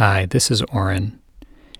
[0.00, 1.20] Hi, this is Oren.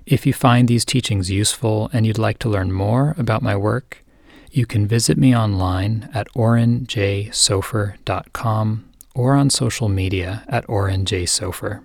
[0.04, 4.04] If you find these teachings useful and you'd like to learn more about my work,
[4.52, 11.82] you can visit me online at orenjsofer.com or on social media at orenjsofer.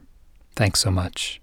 [0.58, 1.40] Thanks so much.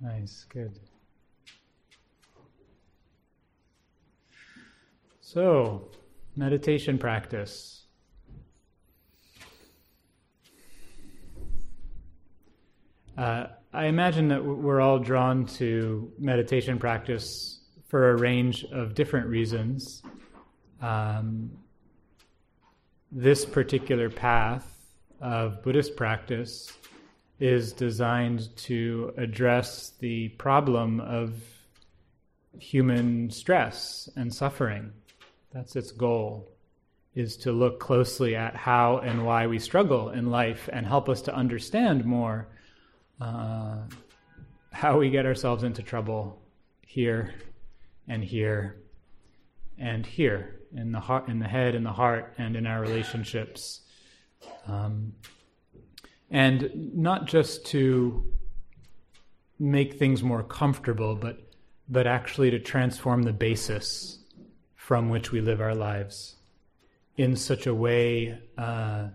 [0.00, 0.78] Nice, good.
[5.20, 5.90] So,
[6.36, 7.84] meditation practice.
[13.18, 19.26] Uh, I imagine that we're all drawn to meditation practice for a range of different
[19.26, 20.02] reasons.
[20.80, 21.50] Um,
[23.12, 24.66] this particular path
[25.20, 26.72] of Buddhist practice
[27.40, 31.34] is designed to address the problem of
[32.58, 34.92] human stress and suffering.
[35.52, 36.52] That's its goal,
[37.14, 41.22] is to look closely at how and why we struggle in life and help us
[41.22, 42.46] to understand more
[43.20, 43.78] uh,
[44.72, 46.40] how we get ourselves into trouble
[46.86, 47.34] here
[48.06, 48.76] and here
[49.78, 53.80] and here in the heart, in the head, in the heart, and in our relationships.
[54.66, 55.14] Um,
[56.30, 58.24] and not just to
[59.58, 61.38] make things more comfortable, but
[61.88, 64.18] but actually to transform the basis
[64.76, 66.36] from which we live our lives
[67.16, 69.08] in such a way uh,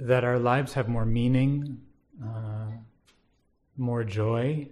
[0.00, 1.82] that our lives have more meaning,
[2.24, 2.70] uh,
[3.76, 4.66] more joy,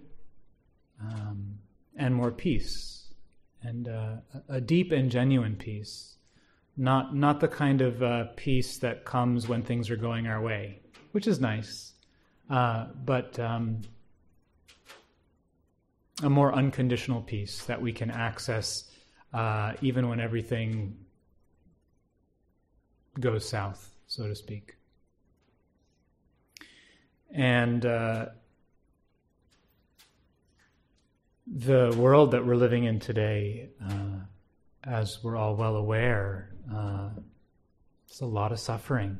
[0.99, 1.59] um,
[1.95, 3.13] and more peace,
[3.61, 4.15] and uh,
[4.49, 6.16] a deep and genuine peace
[6.77, 10.79] not not the kind of uh, peace that comes when things are going our way,
[11.11, 11.93] which is nice,
[12.49, 13.81] uh, but um,
[16.23, 18.91] a more unconditional peace that we can access
[19.33, 20.95] uh, even when everything
[23.19, 24.75] goes south, so to speak.
[27.31, 28.27] And uh,
[31.45, 34.16] the world that we're living in today uh,
[34.87, 37.09] as we're all well aware, uh,
[38.07, 39.19] it's a lot of suffering,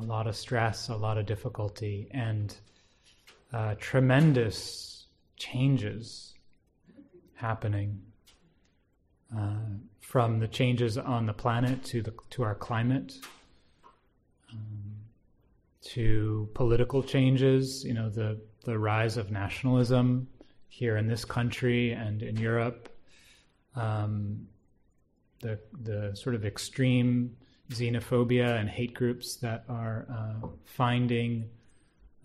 [0.00, 2.56] a lot of stress, a lot of difficulty, and
[3.52, 5.06] uh, tremendous
[5.36, 6.34] changes
[7.34, 8.00] happening
[9.36, 9.56] uh,
[10.00, 13.14] from the changes on the planet to the to our climate.
[14.50, 14.88] Um,
[15.82, 20.28] to political changes, you know, the, the rise of nationalism
[20.68, 22.90] here in this country and in Europe,
[23.74, 24.46] um,
[25.40, 27.36] the the sort of extreme
[27.70, 31.48] xenophobia and hate groups that are uh, finding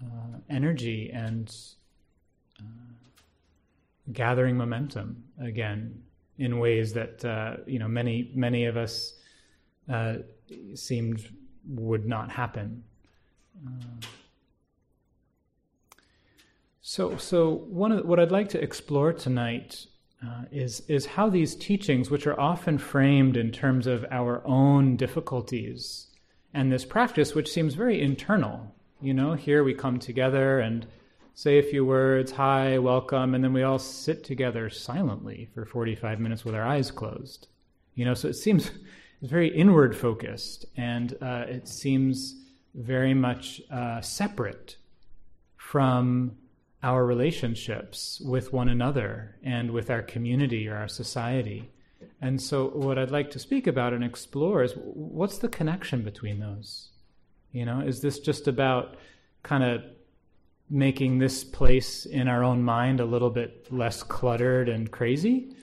[0.02, 1.56] uh, energy and
[2.60, 2.64] uh,
[4.12, 6.02] gathering momentum again
[6.38, 9.16] in ways that uh, you know many many of us
[9.90, 10.16] uh,
[10.76, 11.30] seemed
[11.68, 12.84] would not happen.
[13.66, 14.06] Uh,
[16.82, 19.86] so, so one of, what I'd like to explore tonight
[20.26, 24.96] uh, is, is how these teachings, which are often framed in terms of our own
[24.96, 26.08] difficulties,
[26.54, 30.86] and this practice, which seems very internal, you know, here we come together and
[31.34, 36.20] say a few words, hi, welcome, and then we all sit together silently for 45
[36.20, 37.48] minutes with our eyes closed.
[37.96, 38.68] You know, so it seems
[39.22, 42.36] it's very inward focused, and uh, it seems
[42.76, 44.78] very much uh, separate
[45.58, 46.38] from
[46.84, 51.72] our relationships with one another and with our community or our society.
[52.22, 56.40] And so, what I'd like to speak about and explore is what's the connection between
[56.40, 56.90] those?
[57.54, 58.98] You know, is this just about
[59.44, 59.84] kind of
[60.70, 65.56] making this place in our own mind a little bit less cluttered and crazy?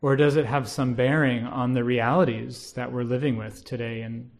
[0.00, 4.30] Or does it have some bearing on the realities that we're living with today in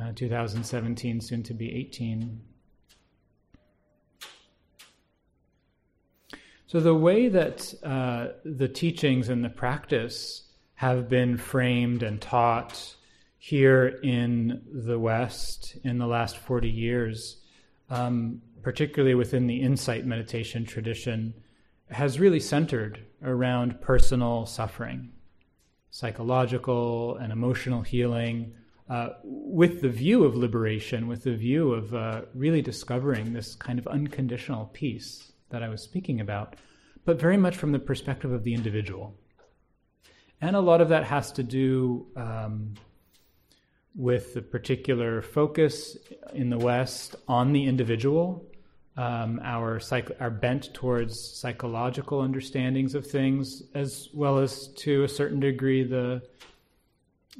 [0.00, 2.40] uh, 2017, soon to be 18?
[6.68, 10.42] So, the way that uh, the teachings and the practice
[10.74, 12.94] have been framed and taught
[13.38, 17.38] here in the West in the last 40 years,
[17.88, 21.32] um, particularly within the insight meditation tradition,
[21.88, 25.08] has really centered around personal suffering,
[25.90, 28.52] psychological and emotional healing,
[28.90, 33.78] uh, with the view of liberation, with the view of uh, really discovering this kind
[33.78, 36.56] of unconditional peace that I was speaking about.
[37.08, 39.16] but very much from the perspective of the individual.
[40.42, 42.74] And a lot of that has to do um,
[43.94, 45.96] with the particular focus
[46.34, 48.44] in the West on the individual,
[48.98, 55.08] um, our, psych- our bent towards psychological understandings of things, as well as to a
[55.08, 56.22] certain degree the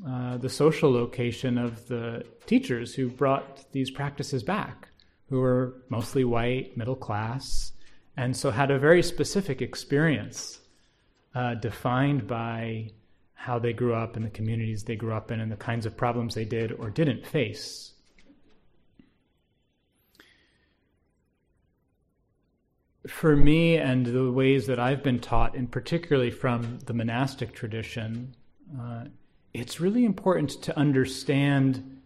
[0.07, 4.89] uh, the social location of the teachers who brought these practices back,
[5.29, 7.73] who were mostly white, middle class,
[8.19, 10.59] and so had a very specific experience
[11.37, 12.91] uh, defined by
[13.35, 15.97] how they grew up and the communities they grew up in and the kinds of
[15.97, 17.93] problems they did or didn't face.
[23.07, 28.35] For me, and the ways that I've been taught, and particularly from the monastic tradition,
[28.79, 29.05] uh,
[29.55, 32.01] it's really important to understand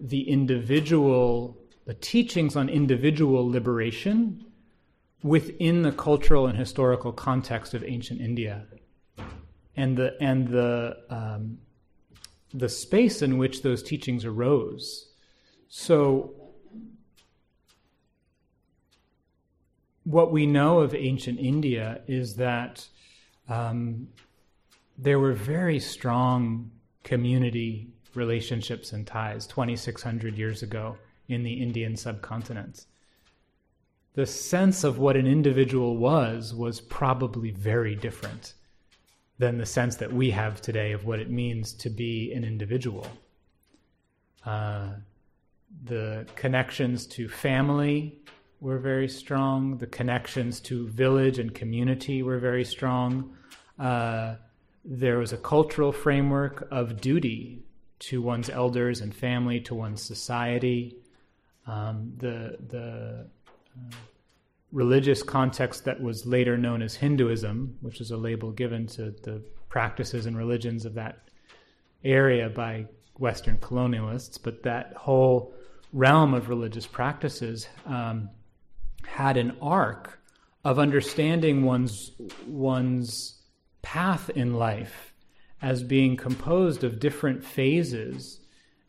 [0.00, 4.46] the individual, the teachings on individual liberation
[5.22, 8.66] within the cultural and historical context of ancient India
[9.76, 11.58] and the and the um,
[12.52, 15.08] the space in which those teachings arose.
[15.68, 16.34] So,
[20.04, 22.86] what we know of ancient India is that
[23.48, 24.08] um,
[24.96, 26.70] there were very strong
[27.04, 30.96] community relationships and ties 2,600 years ago
[31.28, 32.86] in the Indian subcontinent.
[34.18, 38.54] The sense of what an individual was was probably very different
[39.38, 43.06] than the sense that we have today of what it means to be an individual.
[44.44, 44.94] Uh,
[45.84, 48.18] the connections to family
[48.60, 49.78] were very strong.
[49.78, 53.36] The connections to village and community were very strong.
[53.78, 54.34] Uh,
[54.84, 57.62] there was a cultural framework of duty
[58.00, 60.96] to one's elders and family, to one's society.
[61.68, 63.28] Um, the the
[64.72, 69.42] religious context that was later known as Hinduism, which is a label given to the
[69.68, 71.28] practices and religions of that
[72.04, 72.86] area by
[73.18, 75.52] Western colonialists, but that whole
[75.92, 78.30] realm of religious practices um,
[79.04, 80.20] had an arc
[80.64, 82.12] of understanding one's
[82.46, 83.40] one's
[83.82, 85.12] path in life
[85.62, 88.40] as being composed of different phases,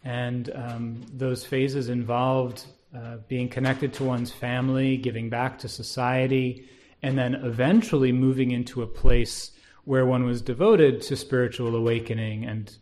[0.03, 6.67] and um, those phases involved uh, being connected to one's family, giving back to society,
[7.01, 9.51] and then eventually moving into a place
[9.85, 12.77] where one was devoted to spiritual awakening and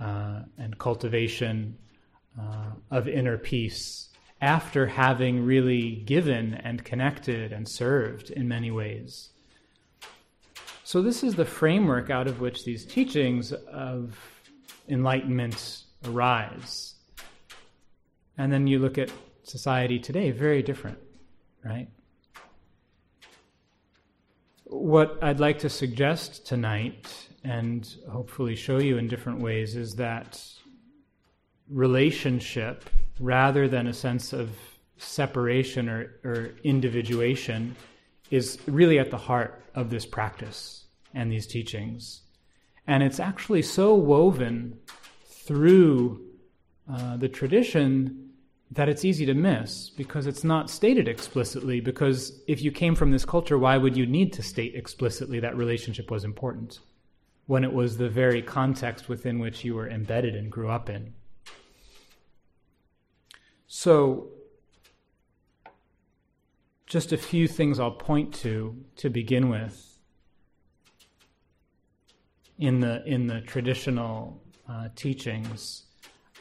[0.00, 1.76] uh, and cultivation
[2.38, 4.10] uh, of inner peace
[4.42, 9.30] after having really given and connected and served in many ways.
[10.84, 14.18] So, this is the framework out of which these teachings of
[14.88, 16.94] enlightenment arise.
[18.38, 19.10] And then you look at
[19.46, 20.98] society today very different,
[21.64, 21.88] right?
[24.64, 30.44] What I'd like to suggest tonight, and hopefully show you in different ways, is that
[31.68, 32.90] relationship,
[33.20, 34.50] rather than a sense of
[34.98, 37.76] separation or, or individuation,
[38.30, 42.22] is really at the heart of this practice and these teachings.
[42.88, 44.78] And it's actually so woven
[45.24, 46.24] through
[46.90, 48.25] uh, the tradition
[48.76, 51.80] that it's easy to miss because it's not stated explicitly.
[51.80, 55.56] Because if you came from this culture, why would you need to state explicitly that
[55.56, 56.80] relationship was important
[57.46, 61.14] when it was the very context within which you were embedded and grew up in?
[63.66, 64.28] So,
[66.86, 69.98] just a few things I'll point to to begin with
[72.58, 75.84] in the in the traditional uh, teachings.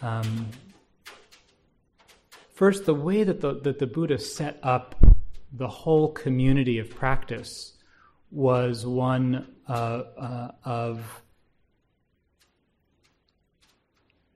[0.02, 0.50] Um,
[2.56, 4.96] First, the way that the, that the Buddha set up
[5.52, 7.74] the whole community of practice
[8.32, 9.72] was one uh,
[10.18, 11.22] uh, of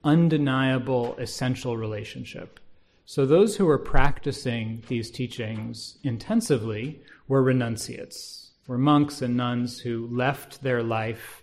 [0.04, 2.60] undeniable essential relationship.
[3.06, 10.10] So, those who were practicing these teachings intensively were renunciates, were monks and nuns who
[10.12, 11.42] left their life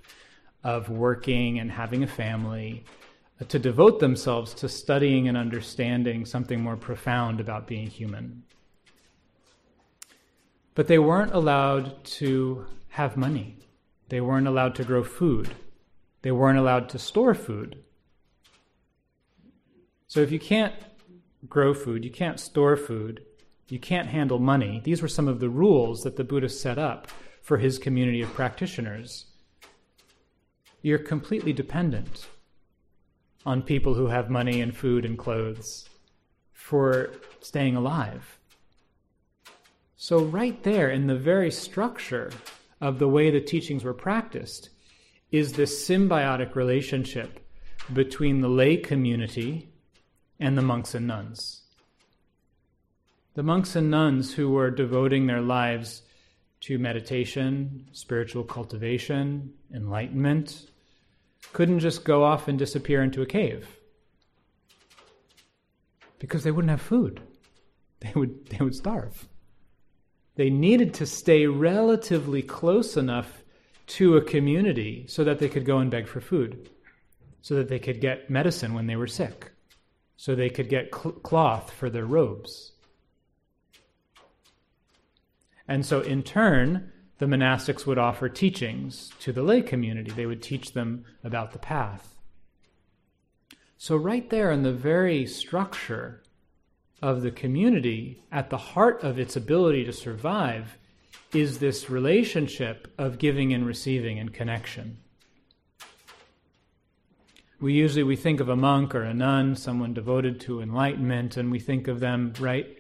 [0.62, 2.84] of working and having a family
[3.48, 8.42] to devote themselves to studying and understanding something more profound about being human.
[10.74, 13.58] But they weren't allowed to have money.
[14.08, 15.54] They weren't allowed to grow food.
[16.22, 17.82] They weren't allowed to store food.
[20.06, 20.74] So if you can't
[21.48, 23.22] grow food, you can't store food,
[23.68, 27.08] you can't handle money, these were some of the rules that the Buddha set up
[27.42, 29.26] for his community of practitioners.
[30.82, 32.28] You're completely dependent
[33.46, 35.88] on people who have money and food and clothes
[36.52, 37.10] for
[37.40, 38.38] staying alive.
[39.96, 42.32] So, right there in the very structure
[42.80, 44.70] of the way the teachings were practiced
[45.30, 47.40] is this symbiotic relationship
[47.92, 49.68] between the lay community
[50.40, 51.62] and the monks and nuns.
[53.34, 56.02] The monks and nuns who were devoting their lives
[56.62, 60.66] to meditation, spiritual cultivation, enlightenment,
[61.52, 63.78] couldn't just go off and disappear into a cave
[66.18, 67.20] because they wouldn't have food.
[68.00, 69.26] They would, they would starve.
[70.34, 73.42] They needed to stay relatively close enough
[73.86, 76.68] to a community so that they could go and beg for food,
[77.40, 79.52] so that they could get medicine when they were sick,
[80.16, 82.72] so they could get cl- cloth for their robes.
[85.68, 90.10] And so, in turn, the monastics would offer teachings to the lay community.
[90.10, 92.14] They would teach them about the path.
[93.78, 96.22] So, right there in the very structure
[97.02, 100.78] of the community, at the heart of its ability to survive,
[101.32, 104.98] is this relationship of giving and receiving and connection.
[107.60, 111.50] We usually we think of a monk or a nun, someone devoted to enlightenment, and
[111.50, 112.75] we think of them, right,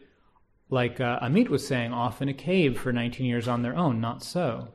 [0.68, 4.00] like uh, Amit was saying, off in a cave for 19 years on their own.
[4.00, 4.68] Not so.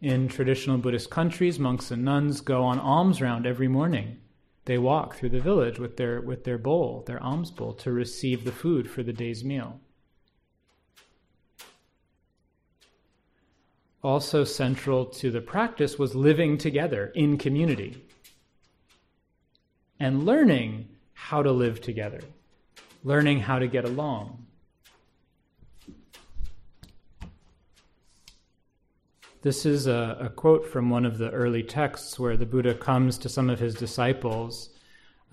[0.00, 4.18] In traditional Buddhist countries, monks and nuns go on alms round every morning.
[4.64, 8.44] They walk through the village with their, with their bowl, their alms bowl, to receive
[8.44, 9.80] the food for the day's meal.
[14.02, 18.04] Also, central to the practice was living together in community
[19.98, 22.20] and learning how to live together
[23.08, 24.44] learning how to get along.
[29.40, 33.16] This is a, a, quote from one of the early texts where the Buddha comes
[33.18, 34.68] to some of his disciples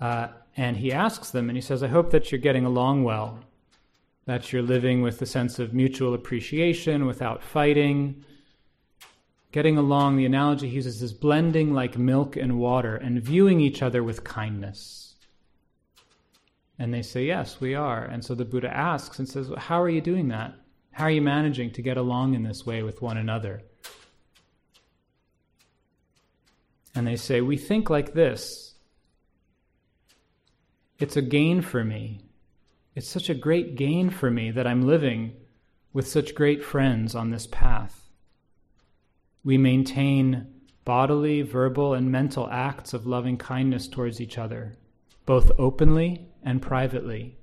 [0.00, 3.40] uh, and he asks them, and he says, I hope that you're getting along well,
[4.24, 8.24] that you're living with a sense of mutual appreciation without fighting.
[9.52, 13.82] Getting along, the analogy he uses is blending like milk and water and viewing each
[13.82, 15.05] other with kindness.
[16.78, 18.04] And they say, Yes, we are.
[18.04, 20.54] And so the Buddha asks and says, How are you doing that?
[20.92, 23.62] How are you managing to get along in this way with one another?
[26.94, 28.74] And they say, We think like this.
[30.98, 32.20] It's a gain for me.
[32.94, 35.34] It's such a great gain for me that I'm living
[35.92, 38.08] with such great friends on this path.
[39.44, 40.46] We maintain
[40.86, 44.76] bodily, verbal, and mental acts of loving kindness towards each other,
[45.26, 47.36] both openly and privately.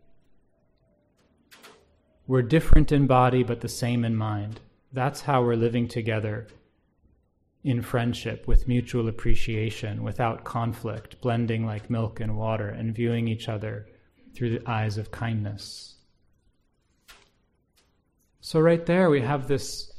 [2.25, 4.62] We're different in body, but the same in mind.
[4.93, 6.48] That's how we're living together
[7.65, 13.50] in friendship with mutual appreciation, without conflict, blending like milk and water, and viewing each
[13.50, 13.88] other
[14.33, 15.95] through the eyes of kindness.
[18.39, 19.91] So, right there, we have this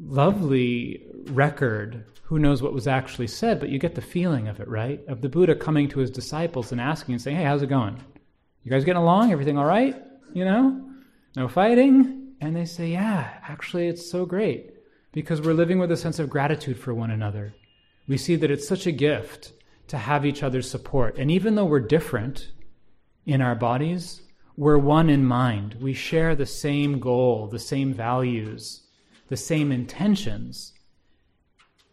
[0.00, 2.04] lovely record.
[2.28, 5.00] Who knows what was actually said, but you get the feeling of it, right?
[5.08, 7.98] Of the Buddha coming to his disciples and asking and saying, Hey, how's it going?
[8.62, 9.32] You guys getting along?
[9.32, 9.96] Everything all right?
[10.34, 10.90] You know?
[11.36, 12.34] No fighting?
[12.42, 14.74] And they say, Yeah, actually, it's so great
[15.12, 17.54] because we're living with a sense of gratitude for one another.
[18.06, 19.54] We see that it's such a gift
[19.86, 21.16] to have each other's support.
[21.16, 22.52] And even though we're different
[23.24, 24.20] in our bodies,
[24.54, 25.78] we're one in mind.
[25.80, 28.82] We share the same goal, the same values
[29.28, 30.72] the same intentions.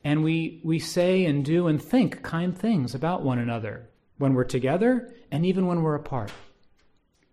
[0.05, 4.43] And we, we say and do and think kind things about one another when we're
[4.43, 6.31] together and even when we're apart.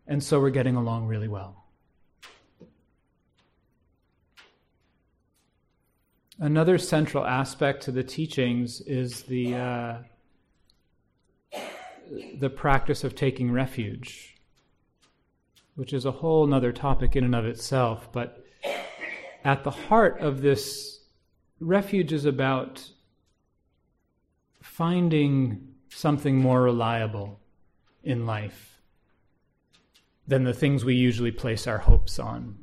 [0.07, 1.67] And so we're getting along really well.
[6.39, 9.99] Another central aspect to the teachings is the, uh,
[12.41, 14.35] the practice of taking refuge,
[15.75, 18.11] which is a whole other topic in and of itself.
[18.13, 18.43] But
[19.45, 20.92] at the heart of this
[21.63, 22.91] refuge is about
[24.63, 27.41] finding something more reliable
[28.03, 28.81] in life
[30.27, 32.57] than the things we usually place our hopes on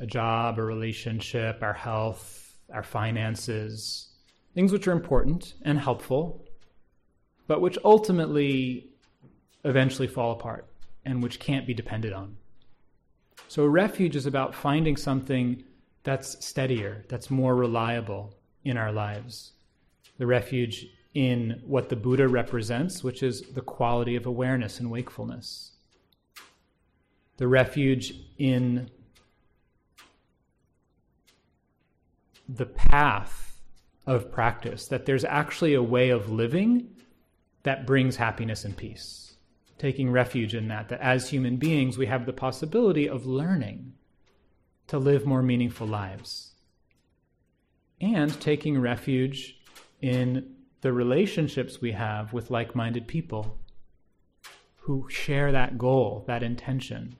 [0.00, 4.10] a job, a relationship, our health, our finances,
[4.54, 6.44] things which are important and helpful,
[7.48, 8.90] but which ultimately
[9.64, 10.68] eventually fall apart
[11.04, 12.36] and which can't be depended on.
[13.48, 15.64] So, refuge is about finding something
[16.08, 18.34] that's steadier, that's more reliable
[18.64, 19.52] in our lives.
[20.16, 25.72] The refuge in what the Buddha represents, which is the quality of awareness and wakefulness.
[27.36, 28.88] The refuge in
[32.48, 33.60] the path
[34.06, 36.88] of practice, that there's actually a way of living
[37.64, 39.34] that brings happiness and peace.
[39.76, 43.92] Taking refuge in that, that as human beings, we have the possibility of learning
[44.88, 46.52] to live more meaningful lives,
[48.00, 49.60] and taking refuge
[50.00, 53.58] in the relationships we have with like minded people
[54.76, 57.16] who share that goal, that intention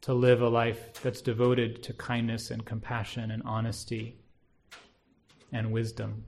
[0.00, 4.16] to live a life that's devoted to kindness and compassion and honesty
[5.52, 6.24] and wisdom.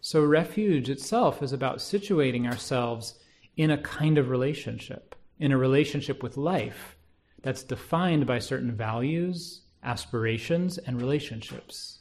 [0.00, 3.18] So, refuge itself is about situating ourselves
[3.58, 6.96] in a kind of relationship, in a relationship with life
[7.42, 11.98] that's defined by certain values, aspirations, and relationships.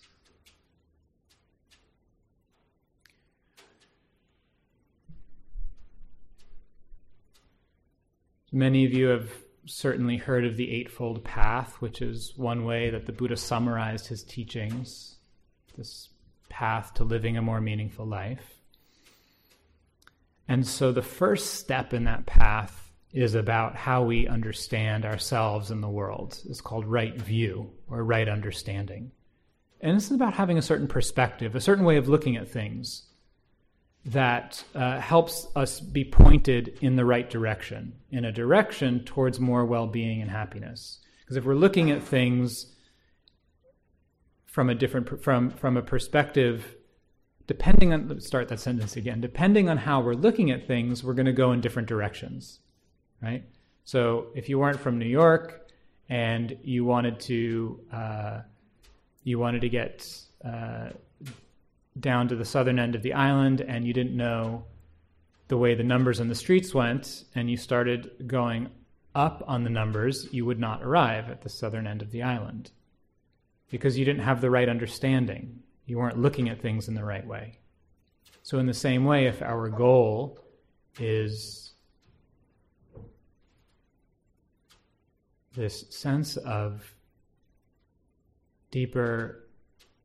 [8.52, 9.30] Many of you have
[9.66, 14.24] certainly heard of the Eightfold Path, which is one way that the Buddha summarized his
[14.24, 15.18] teachings,
[15.78, 16.10] this
[16.50, 18.62] path to living a more meaningful life.
[20.48, 25.82] And so the first step in that path is about how we understand ourselves and
[25.82, 26.40] the world.
[26.50, 29.12] It's called right view or right understanding.
[29.82, 33.04] And this is about having a certain perspective, a certain way of looking at things
[34.06, 39.66] that uh, helps us be pointed in the right direction, in a direction towards more
[39.66, 41.00] well being and happiness.
[41.22, 42.74] Because if we're looking at things
[44.58, 46.76] from a different from from a perspective
[47.46, 51.28] depending on start that sentence again depending on how we're looking at things we're going
[51.28, 52.60] to go in different directions
[53.22, 53.44] right?
[53.84, 55.70] So if you weren't from New York
[56.10, 58.42] and you wanted to uh,
[59.24, 60.10] you wanted to get
[60.44, 60.90] uh,
[62.00, 64.64] down to the southern end of the island and you didn't know
[65.48, 68.70] the way the numbers on the streets went and you started going
[69.16, 72.72] up on the numbers, you would not arrive at the southern end of the island
[73.70, 75.64] because you didn't have the right understanding.
[75.86, 77.58] You weren't looking at things in the right way.
[78.44, 80.40] So, in the same way, if our goal
[81.00, 81.67] is
[85.58, 86.94] this sense of
[88.72, 89.44] deeper,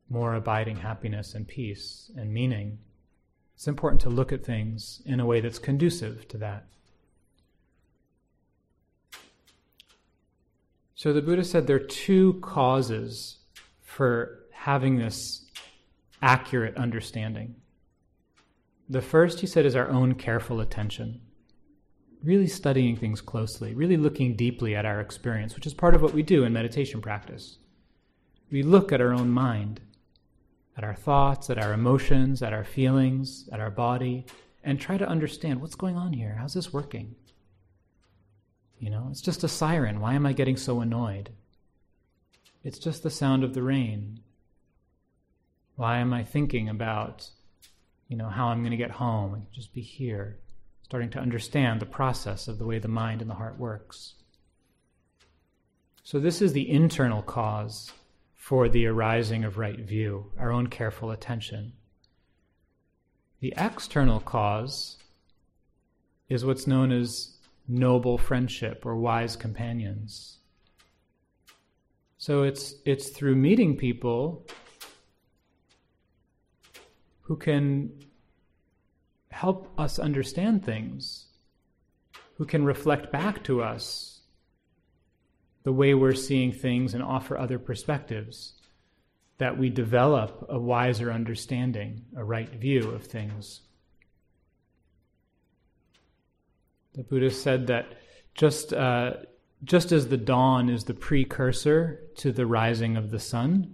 [0.09, 2.79] more abiding happiness and peace and meaning,
[3.55, 6.65] it's important to look at things in a way that's conducive to that.
[10.95, 13.37] So the Buddha said there are two causes
[13.81, 15.45] for having this
[16.21, 17.55] accurate understanding.
[18.89, 21.21] The first, he said, is our own careful attention
[22.23, 26.13] really studying things closely, really looking deeply at our experience, which is part of what
[26.13, 27.57] we do in meditation practice.
[28.49, 29.81] We look at our own mind,
[30.77, 34.25] at our thoughts, at our emotions, at our feelings, at our body,
[34.63, 36.37] and try to understand what's going on here.
[36.39, 37.15] How's this working?
[38.79, 39.99] You know, it's just a siren.
[39.99, 41.31] Why am I getting so annoyed?
[42.63, 44.19] It's just the sound of the rain.
[45.75, 47.29] Why am I thinking about,
[48.07, 49.33] you know, how I'm going to get home?
[49.33, 50.37] and just be here
[50.93, 54.13] starting to understand the process of the way the mind and the heart works.
[56.03, 57.91] So, this is the internal cause
[58.35, 61.73] for the arising of right view, our own careful attention.
[63.39, 64.97] The external cause
[66.29, 70.37] is what's known as noble friendship or wise companions.
[72.19, 74.45] So it's it's through meeting people
[77.21, 77.89] who can
[79.33, 81.25] help us understand things,
[82.35, 84.21] who can reflect back to us
[85.63, 88.53] the way we're seeing things and offer other perspectives,
[89.37, 93.61] that we develop a wiser understanding, a right view of things.
[96.93, 97.97] The Buddha said that
[98.35, 99.13] just, uh,
[99.63, 103.73] just as the dawn is the precursor to the rising of the sun,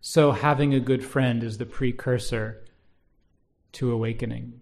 [0.00, 2.64] so having a good friend is the precursor
[3.72, 4.60] to awakening.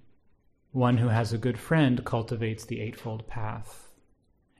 [0.74, 3.92] One who has a good friend cultivates the Eightfold Path.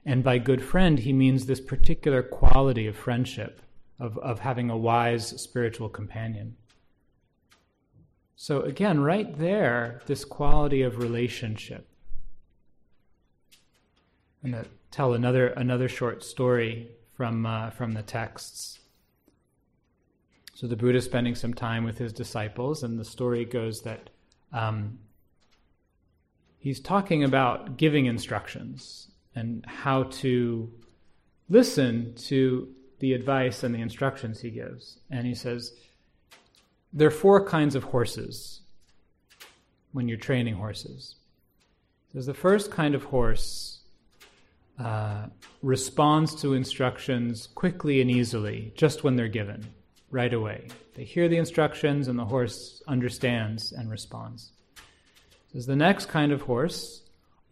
[0.05, 3.61] And by good friend, he means this particular quality of friendship,
[3.99, 6.55] of, of having a wise spiritual companion.
[8.37, 11.85] So, again, right there, this quality of relationship.
[14.41, 18.79] I'm going to tell another, another short story from, uh, from the texts.
[20.53, 24.11] So, the Buddha is spending some time with his disciples, and the story goes that
[24.53, 24.99] um,
[26.65, 30.67] he's talking about giving instructions and how to
[31.47, 34.97] listen to the advice and the instructions he gives.
[35.11, 35.73] And he says,
[36.91, 38.61] there are four kinds of horses
[39.91, 41.17] when you're training horses.
[42.13, 43.81] There's the first kind of horse
[44.79, 45.27] uh,
[45.61, 49.67] responds to instructions quickly and easily, just when they're given,
[50.09, 50.69] right away.
[50.95, 54.51] They hear the instructions and the horse understands and responds.
[55.55, 57.01] Says the next kind of horse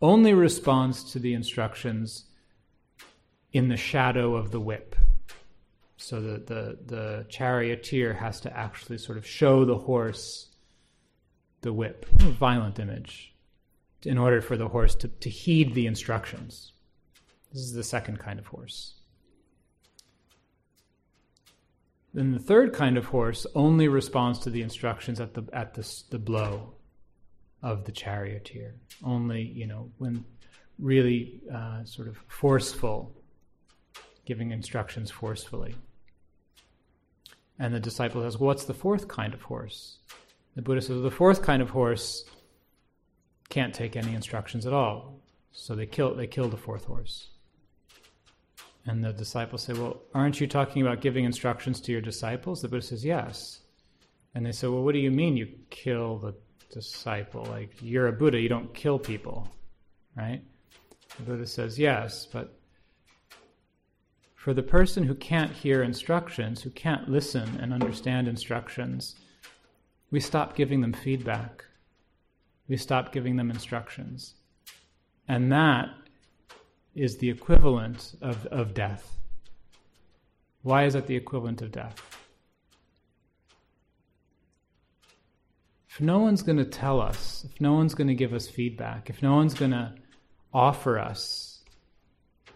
[0.01, 2.25] only responds to the instructions
[3.53, 4.97] in the shadow of the whip.
[5.95, 10.49] So the, the, the charioteer has to actually sort of show the horse
[11.61, 13.33] the whip, violent image,
[14.03, 16.73] in order for the horse to, to heed the instructions.
[17.53, 18.95] This is the second kind of horse.
[22.13, 26.03] Then the third kind of horse only responds to the instructions at the at the,
[26.09, 26.73] the blow
[27.63, 28.75] of the charioteer.
[29.03, 30.23] Only you know when
[30.77, 33.15] really uh, sort of forceful,
[34.25, 35.75] giving instructions forcefully.
[37.59, 39.99] And the disciple says, well, "What's the fourth kind of horse?"
[40.55, 42.25] The Buddha says, "The fourth kind of horse
[43.49, 45.21] can't take any instructions at all."
[45.51, 47.29] So they kill they kill the fourth horse.
[48.85, 52.61] And the disciples say, Well, aren't you talking about giving instructions to your disciples?
[52.61, 53.61] The Buddha says, Yes.
[54.35, 56.35] And they say, Well, what do you mean you kill the
[56.73, 57.45] disciple?
[57.45, 59.47] Like, you're a Buddha, you don't kill people,
[60.17, 60.41] right?
[61.17, 62.57] The Buddha says, Yes, but
[64.35, 69.15] for the person who can't hear instructions, who can't listen and understand instructions,
[70.11, 71.63] we stop giving them feedback.
[72.67, 74.35] We stop giving them instructions.
[75.27, 75.89] And that
[76.93, 79.17] is the equivalent of, of death.
[80.61, 82.22] Why is that the equivalent of death?
[85.93, 89.11] If no one's going to tell us, if no one's going to give us feedback,
[89.11, 89.93] if no one's going to
[90.51, 91.61] offer us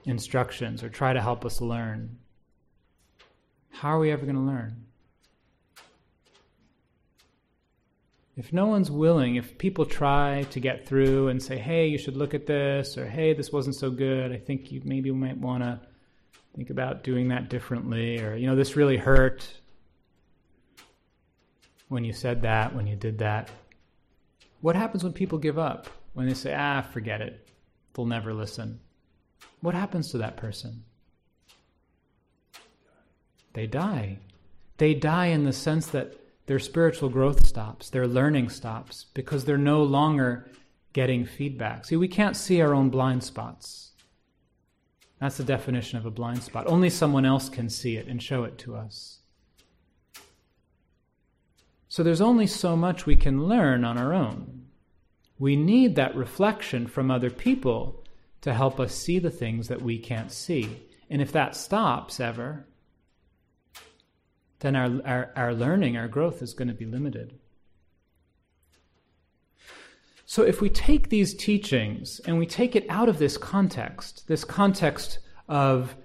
[0.05, 2.17] instructions or try to help us learn,
[3.69, 4.87] how are we ever going to learn?
[8.37, 12.15] if no one's willing, if people try to get through and say, hey, you should
[12.15, 15.63] look at this, or hey, this wasn't so good, I think you maybe might want
[15.63, 15.79] to
[16.55, 19.51] think about doing that differently, or, you know, this really hurt
[21.87, 23.49] when you said that, when you did that.
[24.61, 25.87] What happens when people give up?
[26.13, 27.47] When they say, ah, forget it,
[27.93, 28.79] they'll never listen.
[29.61, 30.83] What happens to that person?
[33.53, 34.19] They die.
[34.77, 39.57] They die in the sense that their spiritual growth stops, their learning stops, because they're
[39.57, 40.49] no longer
[40.93, 41.85] getting feedback.
[41.85, 43.91] See, we can't see our own blind spots.
[45.19, 46.67] That's the definition of a blind spot.
[46.67, 49.19] Only someone else can see it and show it to us.
[51.89, 54.65] So there's only so much we can learn on our own.
[55.39, 58.03] We need that reflection from other people
[58.41, 60.81] to help us see the things that we can't see.
[61.09, 62.65] And if that stops ever,
[64.59, 67.37] then our, our, our learning, our growth is going to be limited.
[70.25, 74.43] So, if we take these teachings and we take it out of this context, this
[74.43, 75.95] context of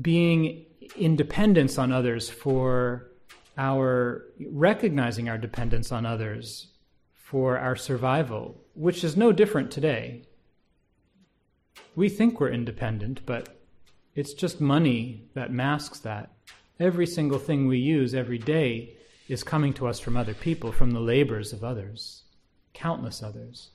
[0.00, 3.11] being independence on others for
[3.56, 6.68] our recognizing our dependence on others
[7.14, 10.22] for our survival, which is no different today.
[11.94, 13.60] We think we're independent, but
[14.14, 16.30] it's just money that masks that.
[16.78, 18.96] Every single thing we use every day
[19.28, 22.22] is coming to us from other people, from the labors of others,
[22.74, 23.70] countless others.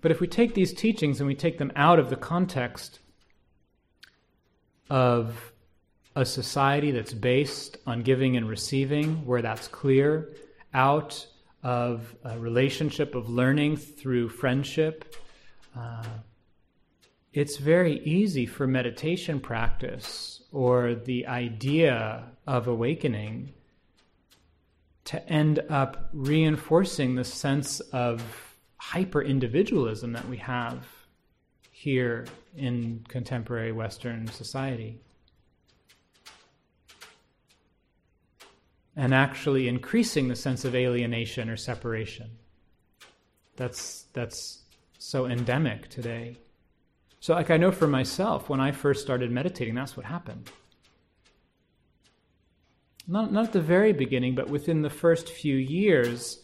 [0.00, 3.00] But if we take these teachings and we take them out of the context
[4.90, 5.52] of
[6.16, 10.32] a society that's based on giving and receiving, where that's clear,
[10.72, 11.26] out
[11.62, 15.14] of a relationship of learning through friendship,
[15.78, 16.02] uh,
[17.34, 23.52] it's very easy for meditation practice or the idea of awakening
[25.04, 28.22] to end up reinforcing the sense of
[28.78, 30.86] hyper individualism that we have
[31.70, 32.24] here
[32.56, 34.98] in contemporary Western society.
[38.96, 42.30] And actually increasing the sense of alienation or separation.
[43.56, 44.62] That's, that's
[44.98, 46.38] so endemic today.
[47.20, 50.50] So, like, I know for myself, when I first started meditating, that's what happened.
[53.06, 56.42] Not, not at the very beginning, but within the first few years,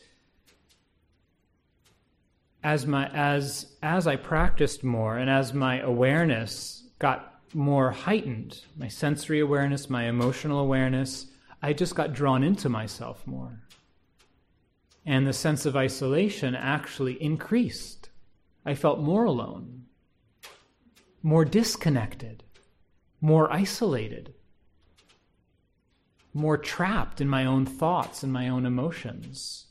[2.62, 8.88] as, my, as, as I practiced more and as my awareness got more heightened, my
[8.88, 11.26] sensory awareness, my emotional awareness,
[11.62, 13.62] I just got drawn into myself more.
[15.06, 18.10] And the sense of isolation actually increased.
[18.66, 19.82] I felt more alone
[21.22, 22.42] more disconnected,
[23.20, 24.34] more isolated,
[26.34, 29.66] more trapped in my own thoughts and my own emotions.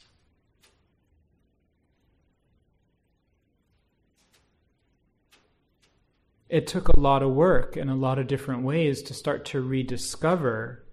[6.48, 9.62] It took a lot of work in a lot of different ways to start to
[9.62, 10.86] rediscover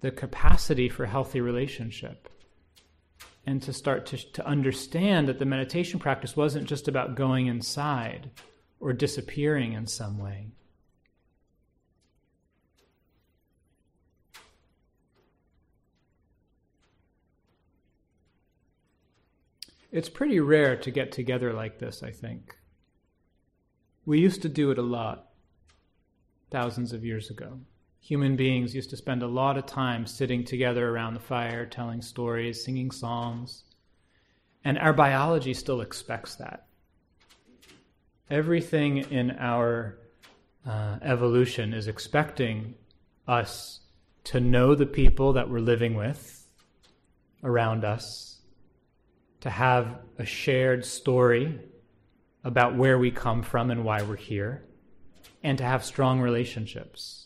[0.00, 2.28] the capacity for healthy relationship
[3.46, 8.30] and to start to, to understand that the meditation practice wasn't just about going inside
[8.78, 10.48] or disappearing in some way.
[19.92, 22.56] It's pretty rare to get together like this, I think.
[24.06, 25.30] We used to do it a lot
[26.50, 27.60] thousands of years ago.
[28.00, 32.02] Human beings used to spend a lot of time sitting together around the fire, telling
[32.02, 33.64] stories, singing songs.
[34.64, 36.66] And our biology still expects that.
[38.30, 39.98] Everything in our
[40.66, 42.74] uh, evolution is expecting
[43.26, 43.80] us
[44.24, 46.46] to know the people that we're living with
[47.42, 48.40] around us,
[49.40, 51.58] to have a shared story
[52.44, 54.64] about where we come from and why we're here,
[55.42, 57.19] and to have strong relationships,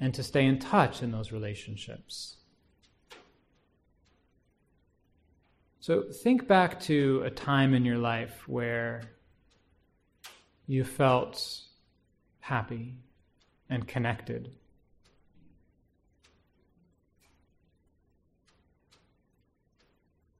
[0.00, 2.36] and to stay in touch in those relationships.
[5.80, 9.02] So think back to a time in your life where
[10.66, 11.60] you felt
[12.40, 12.96] happy
[13.70, 14.50] and connected.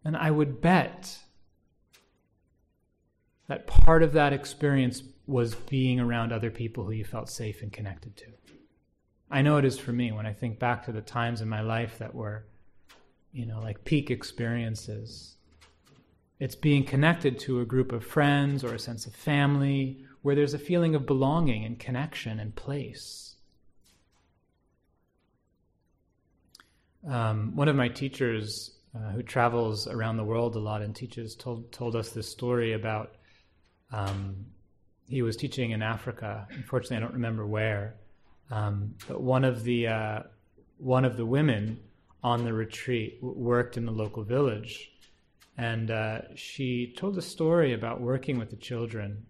[0.05, 1.19] And I would bet
[3.49, 7.73] that part of that experience was being around other people who you felt safe and
[7.73, 8.27] connected to.
[9.31, 11.61] I know it is for me when I think back to the times in my
[11.61, 12.47] life that were,
[13.33, 15.37] you know, like peak experiences.
[16.39, 20.55] It's being connected to a group of friends or a sense of family where there's
[20.55, 23.37] a feeling of belonging and connection and place.
[27.09, 31.35] Um, one of my teachers uh, who travels around the world a lot and teaches
[31.35, 33.15] told, told us this story about
[33.93, 34.47] um,
[35.09, 36.47] he was teaching in Africa.
[36.51, 37.97] Unfortunately, I don't remember where.
[38.51, 40.23] Um, but one of the uh,
[40.79, 41.81] one of the women
[42.23, 44.93] on the retreat worked in the local village,
[45.57, 49.27] and uh, she told a story about working with the children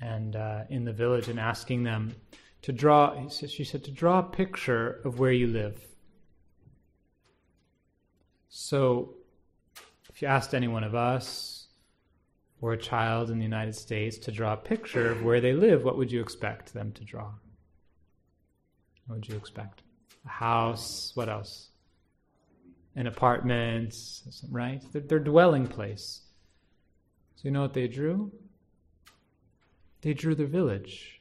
[0.00, 2.14] and uh, in the village and asking them
[2.62, 3.28] to draw.
[3.28, 5.82] She said to draw a picture of where you live.
[8.48, 9.14] So,
[10.10, 11.66] if you asked any one of us
[12.60, 15.84] or a child in the United States to draw a picture of where they live,
[15.84, 17.32] what would you expect them to draw?
[19.06, 19.82] What would you expect?
[20.24, 21.12] A house.
[21.14, 21.68] What else?
[22.94, 23.94] An apartment,
[24.50, 24.82] right?
[24.92, 26.22] Their, their dwelling place.
[27.36, 28.32] So you know what they drew?
[30.00, 31.20] They drew the village.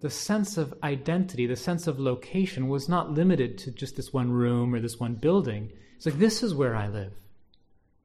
[0.00, 4.30] The sense of identity, the sense of location was not limited to just this one
[4.30, 5.72] room or this one building.
[5.96, 7.12] It's like, this is where I live,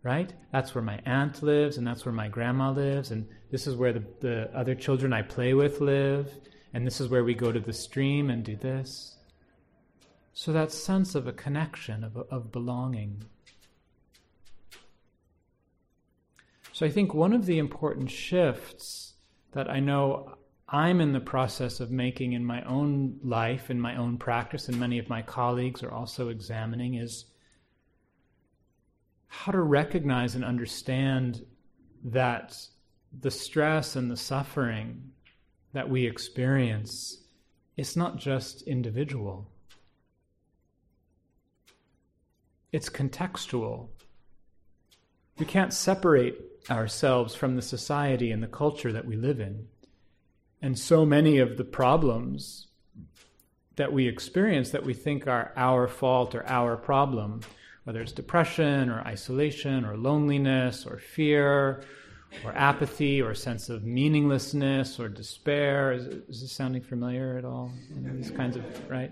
[0.06, 0.32] right?
[0.52, 3.92] That's where my aunt lives, and that's where my grandma lives, and this is where
[3.92, 6.32] the, the other children I play with live,
[6.76, 9.18] and this is where we go to the stream and do this.
[10.34, 13.24] So that sense of a connection, of, of belonging.
[16.72, 19.16] So I think one of the important shifts
[19.54, 20.38] that I know
[20.70, 24.80] I'm in the process of making in my own life, in my own practice, and
[24.80, 27.26] many of my colleagues are also examining is
[29.38, 31.46] how to recognize and understand
[32.06, 32.58] that
[33.22, 35.12] the stress and the suffering
[35.74, 37.22] that we experience
[37.76, 39.52] is not just individual.
[42.72, 43.90] It's contextual.
[45.38, 49.68] We can't separate ourselves from the society and the culture that we live in.
[50.62, 52.68] And so many of the problems
[53.76, 57.42] that we experience that we think are our fault or our problem,
[57.86, 61.84] whether it's depression or isolation or loneliness or fear
[62.44, 65.94] or apathy or a sense of meaninglessness or despair.
[65.94, 67.72] Is, is this sounding familiar at all?
[67.96, 69.12] You know, these kinds of, right?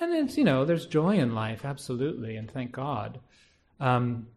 [0.00, 3.20] And it's, you know, there's joy in life, absolutely, and thank God.
[3.80, 4.28] Um,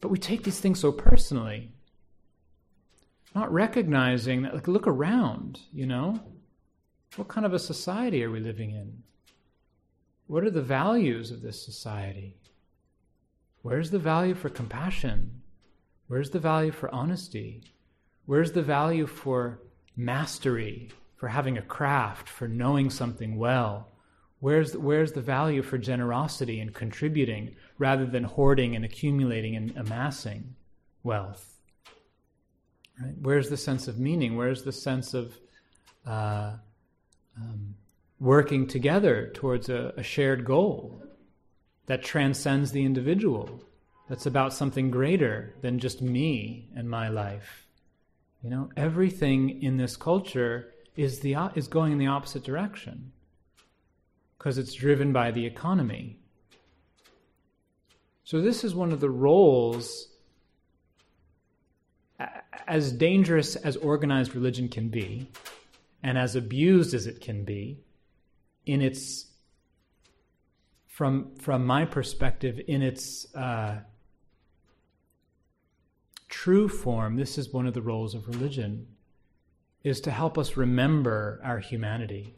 [0.00, 1.70] but we take these things so personally
[3.34, 6.20] not recognizing that, like, look around, you know?
[7.16, 9.02] What kind of a society are we living in?
[10.26, 12.36] What are the values of this society?
[13.62, 15.42] Where's the value for compassion?
[16.06, 17.62] Where's the value for honesty?
[18.26, 19.60] Where's the value for
[19.96, 23.88] mastery, for having a craft, for knowing something well?
[24.38, 29.76] Where's the, where's the value for generosity and contributing rather than hoarding and accumulating and
[29.76, 30.54] amassing
[31.02, 31.58] wealth?
[33.00, 33.14] Right?
[33.20, 34.36] Where's the sense of meaning?
[34.36, 35.38] Where's the sense of
[36.06, 36.52] uh,
[37.36, 37.74] um,
[38.18, 41.02] working together towards a, a shared goal
[41.90, 43.64] that transcends the individual?
[44.08, 47.66] That's about something greater than just me and my life.
[48.44, 53.10] You know, everything in this culture is the is going in the opposite direction
[54.38, 56.20] because it's driven by the economy.
[58.22, 60.10] So this is one of the roles
[62.68, 65.26] as dangerous as organized religion can be,
[66.04, 67.80] and as abused as it can be,
[68.64, 69.29] in its
[71.00, 73.78] from from my perspective, in its uh,
[76.28, 78.86] true form, this is one of the roles of religion,
[79.82, 82.34] is to help us remember our humanity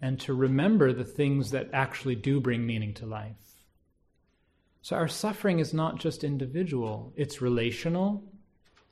[0.00, 3.66] and to remember the things that actually do bring meaning to life.
[4.80, 8.24] So our suffering is not just individual, it's relational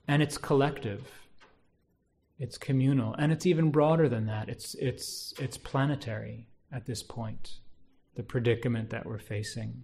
[0.06, 1.10] and it's collective.
[2.38, 4.50] It's communal and it's even broader than that.
[4.50, 7.59] It's it's it's planetary at this point.
[8.20, 9.82] The predicament that we're facing.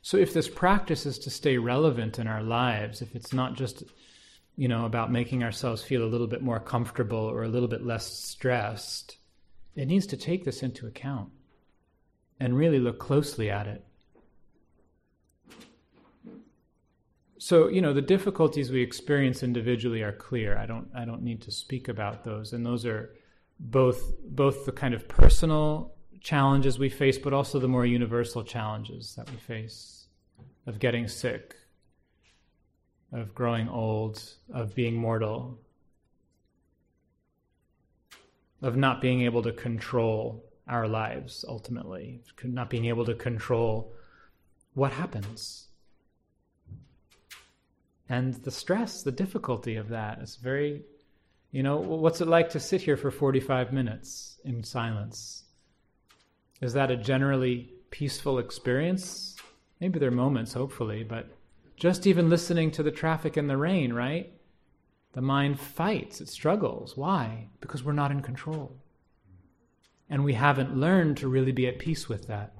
[0.00, 3.82] So if this practice is to stay relevant in our lives, if it's not just
[4.56, 7.84] you know about making ourselves feel a little bit more comfortable or a little bit
[7.84, 9.18] less stressed,
[9.76, 11.28] it needs to take this into account
[12.40, 13.84] and really look closely at it.
[17.36, 20.56] So, you know, the difficulties we experience individually are clear.
[20.56, 23.10] I don't I don't need to speak about those and those are
[23.60, 29.14] both both the kind of personal challenges we face but also the more universal challenges
[29.16, 30.06] that we face
[30.66, 31.56] of getting sick,
[33.12, 35.58] of growing old, of being mortal,
[38.60, 43.92] of not being able to control our lives ultimately, not being able to control
[44.74, 45.68] what happens.
[48.08, 50.82] And the stress, the difficulty of that is very,
[51.50, 55.44] you know, what's it like to sit here for 45 minutes in silence?
[56.60, 59.36] Is that a generally peaceful experience?
[59.80, 61.28] Maybe there are moments, hopefully, but
[61.76, 64.32] just even listening to the traffic and the rain, right?
[65.12, 66.96] The mind fights, it struggles.
[66.96, 67.48] Why?
[67.60, 68.76] Because we're not in control.
[70.10, 72.54] And we haven't learned to really be at peace with that.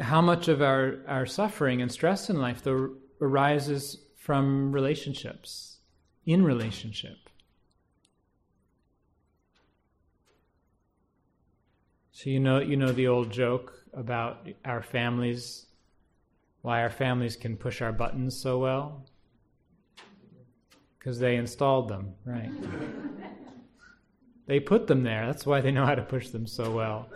[0.00, 5.78] How much of our, our suffering and stress in life, though, arises from relationships,
[6.24, 7.27] in relationship?
[12.18, 15.66] So you know you know the old joke about our families,
[16.62, 19.06] why our families can push our buttons so well?
[20.98, 22.50] Because they installed them, right?
[24.46, 25.26] they put them there.
[25.26, 27.08] That's why they know how to push them so well.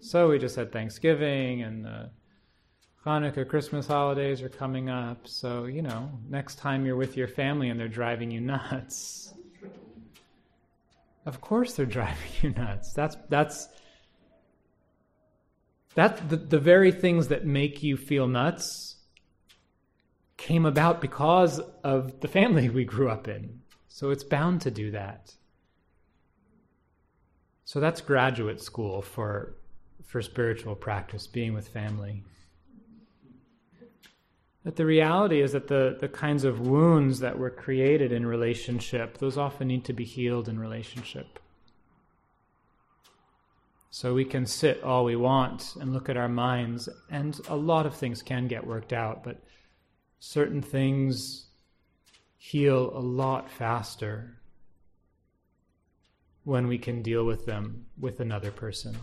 [0.00, 2.04] So we just had Thanksgiving and uh,
[3.06, 5.28] Hanukkah, Christmas holidays are coming up.
[5.28, 9.32] So, you know, next time you're with your family and they're driving you nuts.
[11.24, 12.92] Of course they're driving you nuts.
[12.92, 13.68] That's that's
[15.94, 18.96] that the, the very things that make you feel nuts
[20.36, 23.60] came about because of the family we grew up in.
[23.88, 25.34] So it's bound to do that.
[27.64, 29.54] So that's graduate school for
[30.06, 32.24] for spiritual practice, being with family.
[34.64, 39.18] But the reality is that the, the kinds of wounds that were created in relationship,
[39.18, 41.38] those often need to be healed in relationship.
[43.90, 47.86] So we can sit all we want and look at our minds, and a lot
[47.86, 49.42] of things can get worked out, but
[50.20, 51.46] certain things
[52.36, 54.36] heal a lot faster
[56.44, 58.96] when we can deal with them with another person.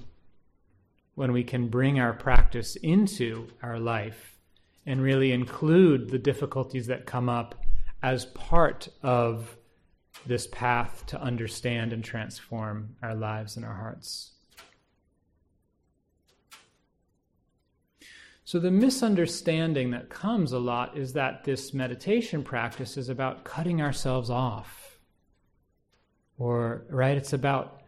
[1.16, 4.38] When we can bring our practice into our life
[4.86, 7.66] and really include the difficulties that come up
[8.02, 9.58] as part of
[10.26, 14.32] this path to understand and transform our lives and our hearts.
[18.48, 23.82] So, the misunderstanding that comes a lot is that this meditation practice is about cutting
[23.82, 25.00] ourselves off.
[26.38, 27.82] Or, right, it's about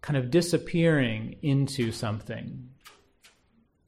[0.00, 2.70] kind of disappearing into something,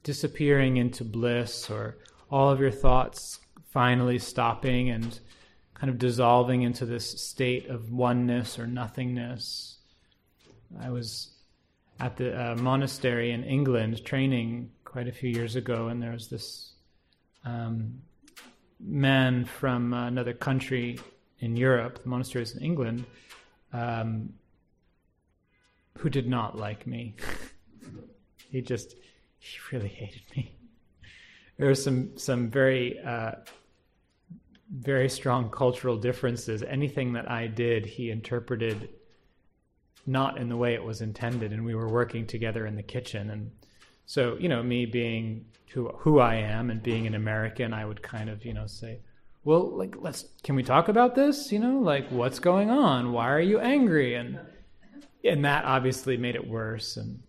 [0.04, 1.96] disappearing into bliss, or
[2.30, 3.40] all of your thoughts
[3.72, 5.18] finally stopping and
[5.74, 9.78] kind of dissolving into this state of oneness or nothingness.
[10.80, 11.32] I was
[11.98, 16.28] at the uh, monastery in England training quite a few years ago, and there was
[16.28, 16.72] this
[17.44, 18.00] um,
[18.80, 20.98] man from another country
[21.40, 23.04] in Europe, the monastery monasteries in England,
[23.74, 24.32] um,
[25.98, 27.14] who did not like me.
[28.50, 28.96] he just,
[29.38, 30.56] he really hated me.
[31.58, 33.32] There were some some very uh,
[34.70, 36.62] very strong cultural differences.
[36.62, 38.88] Anything that I did, he interpreted
[40.06, 43.28] not in the way it was intended, and we were working together in the kitchen
[43.28, 43.50] and
[44.06, 48.02] so, you know, me being who who I am and being an American, I would
[48.02, 49.00] kind of, you know, say,
[49.44, 51.52] "Well, like let's can we talk about this?
[51.52, 53.12] You know, like what's going on?
[53.12, 54.38] Why are you angry?" And
[55.24, 57.20] and that obviously made it worse and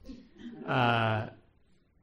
[0.67, 1.27] uh,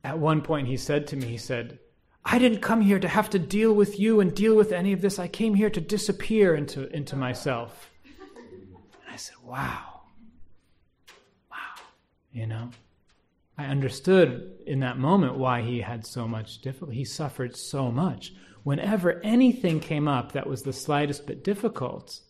[0.02, 1.78] at one point he said to me, he said,
[2.24, 5.02] I didn't come here to have to deal with you and deal with any of
[5.02, 5.18] this.
[5.18, 7.90] I came here to disappear into, into myself.
[8.04, 10.00] And I said, Wow.
[11.50, 11.82] Wow.
[12.32, 12.70] You know?
[13.56, 16.96] I understood in that moment why he had so much difficulty.
[16.96, 18.32] He suffered so much.
[18.64, 22.20] Whenever anything came up that was the slightest bit difficult,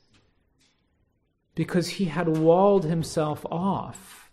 [1.54, 4.30] because he had walled himself off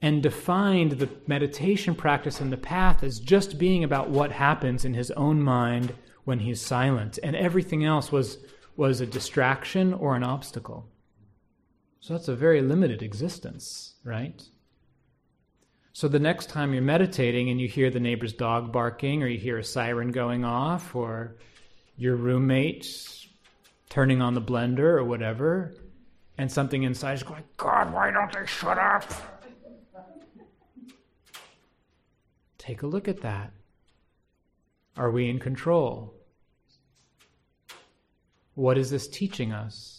[0.00, 4.94] and defined the meditation practice and the path as just being about what happens in
[4.94, 5.92] his own mind
[6.24, 8.38] when he's silent, and everything else was,
[8.76, 10.88] was a distraction or an obstacle.
[12.00, 14.40] So that's a very limited existence, right?
[15.98, 19.36] So the next time you're meditating and you hear the neighbor's dog barking, or you
[19.36, 21.34] hear a siren going off, or
[21.96, 22.86] your roommate
[23.88, 25.74] turning on the blender or whatever,
[26.38, 29.10] and something inside is going, God, why don't they shut up?
[32.58, 33.50] Take a look at that.
[34.96, 36.14] Are we in control?
[38.54, 39.97] What is this teaching us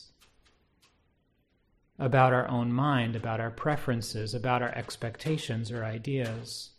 [2.00, 6.72] about our own mind, about our preferences, about our expectations or ideas?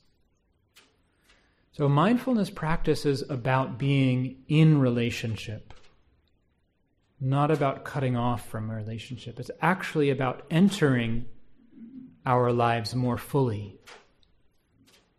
[1.72, 5.74] So, mindfulness practice is about being in relationship
[7.20, 9.38] not about cutting off from a relationship.
[9.38, 11.26] It's actually about entering
[12.24, 13.78] our lives more fully,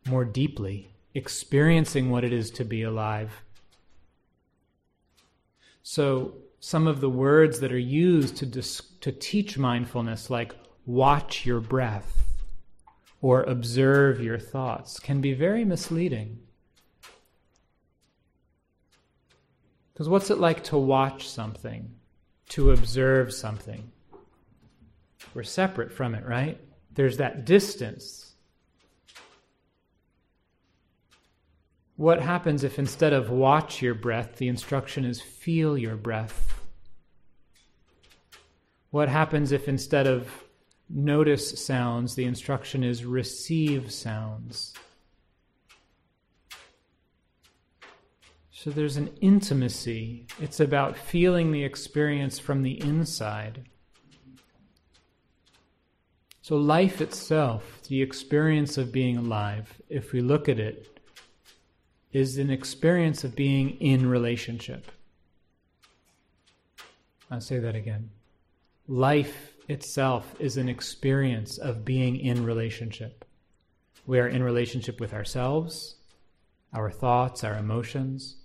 [0.07, 3.43] more deeply, experiencing what it is to be alive.
[5.83, 10.53] So, some of the words that are used to, dis- to teach mindfulness, like
[10.85, 12.23] watch your breath
[13.19, 16.37] or observe your thoughts, can be very misleading.
[19.91, 21.95] Because what's it like to watch something,
[22.49, 23.91] to observe something?
[25.33, 26.59] We're separate from it, right?
[26.93, 28.30] There's that distance.
[31.95, 36.61] What happens if instead of watch your breath, the instruction is feel your breath?
[38.89, 40.29] What happens if instead of
[40.89, 44.73] notice sounds, the instruction is receive sounds?
[48.51, 50.27] So there's an intimacy.
[50.39, 53.65] It's about feeling the experience from the inside.
[56.43, 60.90] So, life itself, the experience of being alive, if we look at it,
[62.13, 64.91] is an experience of being in relationship.
[67.29, 68.09] I'll say that again.
[68.87, 73.23] Life itself is an experience of being in relationship.
[74.05, 75.95] We are in relationship with ourselves,
[76.73, 78.35] our thoughts, our emotions.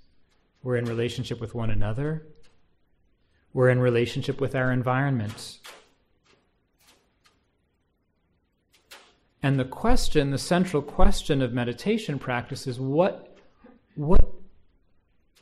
[0.63, 2.27] We're in relationship with one another.
[3.53, 5.59] We're in relationship with our environment.
[9.43, 13.36] And the question, the central question of meditation practice is what,
[13.97, 14.25] what,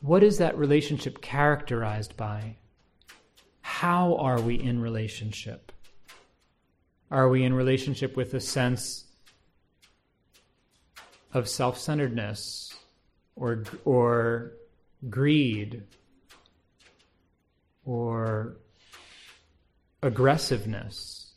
[0.00, 2.57] what is that relationship characterized by?
[3.61, 5.70] How are we in relationship?
[7.11, 9.05] Are we in relationship with a sense
[11.34, 12.74] of self centeredness
[13.36, 14.52] or, or
[15.11, 15.82] greed
[17.84, 18.57] or
[20.02, 21.32] aggressiveness.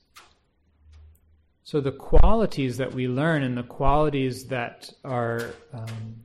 [1.64, 6.24] So, the qualities that we learn and the qualities that are um,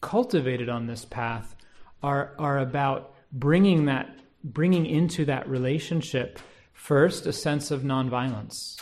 [0.00, 1.54] cultivated on this path
[2.02, 6.38] are, are about bringing that bringing into that relationship
[6.72, 8.80] first a sense of nonviolence,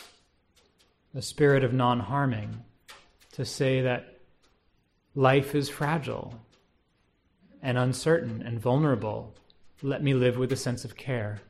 [1.13, 2.63] a spirit of non-harming,
[3.33, 4.19] to say that
[5.15, 6.33] life is fragile,
[7.61, 9.35] and uncertain and vulnerable,
[9.81, 11.41] let me live with a sense of care.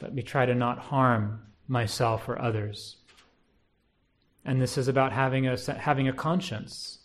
[0.00, 2.96] Let me try to not harm myself or others.
[4.44, 7.01] And this is about having a, having a conscience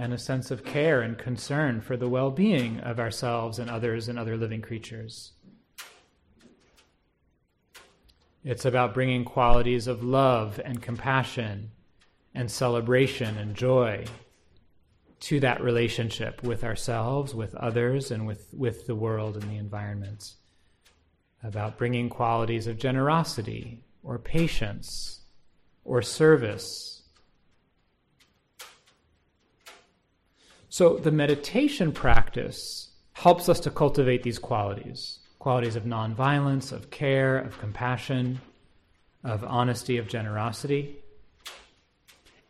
[0.00, 4.08] and a sense of care and concern for the well being of ourselves and others
[4.08, 5.32] and other living creatures.
[8.42, 11.72] It's about bringing qualities of love and compassion
[12.34, 14.06] and celebration and joy
[15.20, 20.32] to that relationship with ourselves, with others, and with, with the world and the environment.
[21.44, 25.20] About bringing qualities of generosity or patience
[25.84, 26.89] or service.
[30.72, 37.38] So the meditation practice helps us to cultivate these qualities qualities of nonviolence, of care,
[37.38, 38.38] of compassion,
[39.24, 40.96] of honesty, of generosity.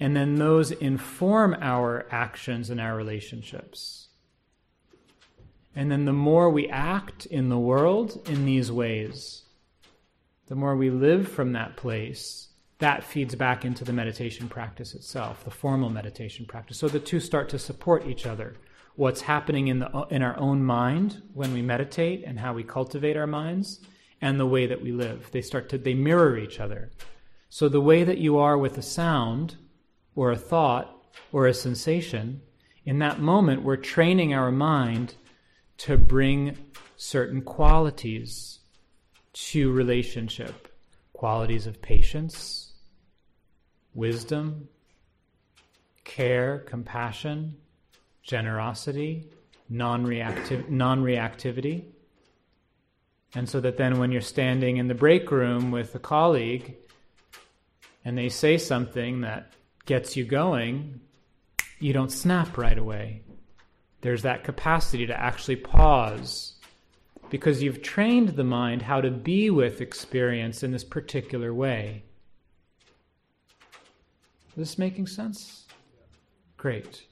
[0.01, 4.09] And then those inform our actions and our relationships.
[5.77, 9.45] And then the more we act in the world in these ways,
[10.49, 12.49] the more we live from that place,
[12.81, 16.79] that feeds back into the meditation practice itself, the formal meditation practice.
[16.79, 18.57] So the two start to support each other.
[18.97, 23.17] What's happening in, the, in our own mind when we meditate and how we cultivate
[23.17, 23.81] our minds,
[24.21, 25.31] and the way that we live.
[25.33, 26.91] They start to, they mirror each other.
[27.49, 29.57] So, the way that you are with a sound
[30.15, 30.95] or a thought
[31.33, 32.43] or a sensation,
[32.85, 35.15] in that moment, we're training our mind
[35.79, 36.57] to bring
[36.97, 38.59] certain qualities
[39.33, 40.69] to relationship
[41.13, 42.70] qualities of patience,
[43.95, 44.69] wisdom,
[46.05, 47.57] care, compassion,
[48.23, 49.29] generosity,
[49.69, 51.85] non-reactive, non-reactivity.
[53.35, 56.77] And so that then when you're standing in the break room with a colleague
[58.05, 59.53] and they say something that
[59.87, 61.01] gets you going,
[61.79, 63.23] you don't snap right away.
[64.01, 66.55] There's that capacity to actually pause
[67.31, 72.03] because you've trained the mind how to be with experience in this particular way.
[74.61, 75.65] Is this making sense?
[76.59, 77.07] Great.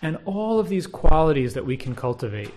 [0.00, 2.54] And all of these qualities that we can cultivate,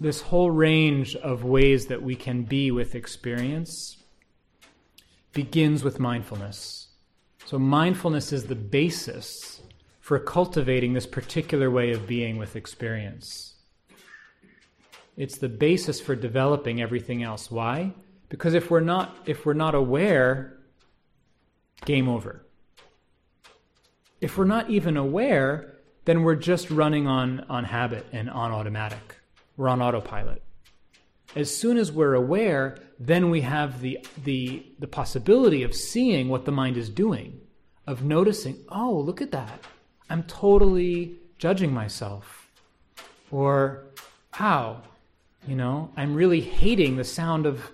[0.00, 3.96] this whole range of ways that we can be with experience,
[5.34, 6.88] begins with mindfulness.
[7.44, 9.62] So, mindfulness is the basis
[10.00, 13.54] for cultivating this particular way of being with experience.
[15.16, 17.52] It's the basis for developing everything else.
[17.52, 17.92] Why?
[18.30, 20.55] Because if we're not if we're not aware,
[21.84, 22.44] game over.
[24.20, 29.16] If we're not even aware, then we're just running on, on habit and on automatic.
[29.56, 30.42] We're on autopilot.
[31.34, 36.46] As soon as we're aware, then we have the, the, the possibility of seeing what
[36.46, 37.40] the mind is doing,
[37.86, 39.64] of noticing, oh, look at that.
[40.08, 42.48] I'm totally judging myself.
[43.30, 43.84] Or,
[44.30, 44.82] how?
[45.46, 47.70] You know, I'm really hating the sound of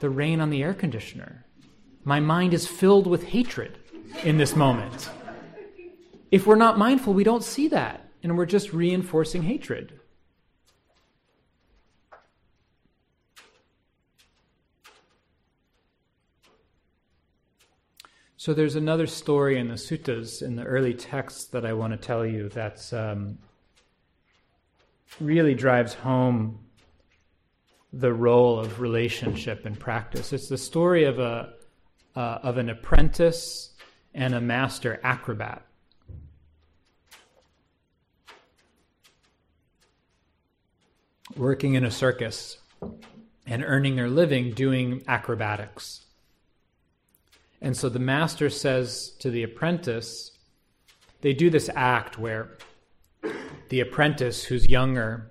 [0.00, 1.44] the rain on the air conditioner.
[2.08, 3.76] My mind is filled with hatred
[4.24, 5.10] in this moment.
[6.30, 9.92] If we're not mindful, we don't see that, and we're just reinforcing hatred.
[18.38, 21.98] So there's another story in the suttas, in the early texts, that I want to
[21.98, 23.36] tell you that's um,
[25.20, 26.60] really drives home
[27.92, 30.32] the role of relationship and practice.
[30.32, 31.57] It's the story of a
[32.18, 33.70] uh, of an apprentice
[34.12, 35.64] and a master acrobat.
[41.36, 42.58] Working in a circus
[43.46, 46.06] and earning their living doing acrobatics.
[47.62, 50.32] And so the master says to the apprentice,
[51.20, 52.58] they do this act where
[53.68, 55.30] the apprentice, who's younger,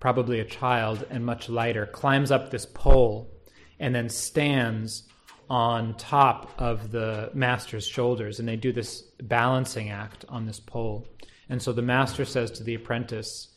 [0.00, 3.30] probably a child and much lighter, climbs up this pole
[3.78, 5.04] and then stands
[5.50, 8.38] on top of the master's shoulders.
[8.38, 11.08] And they do this balancing act on this pole.
[11.48, 13.48] And so the master says to the apprentice,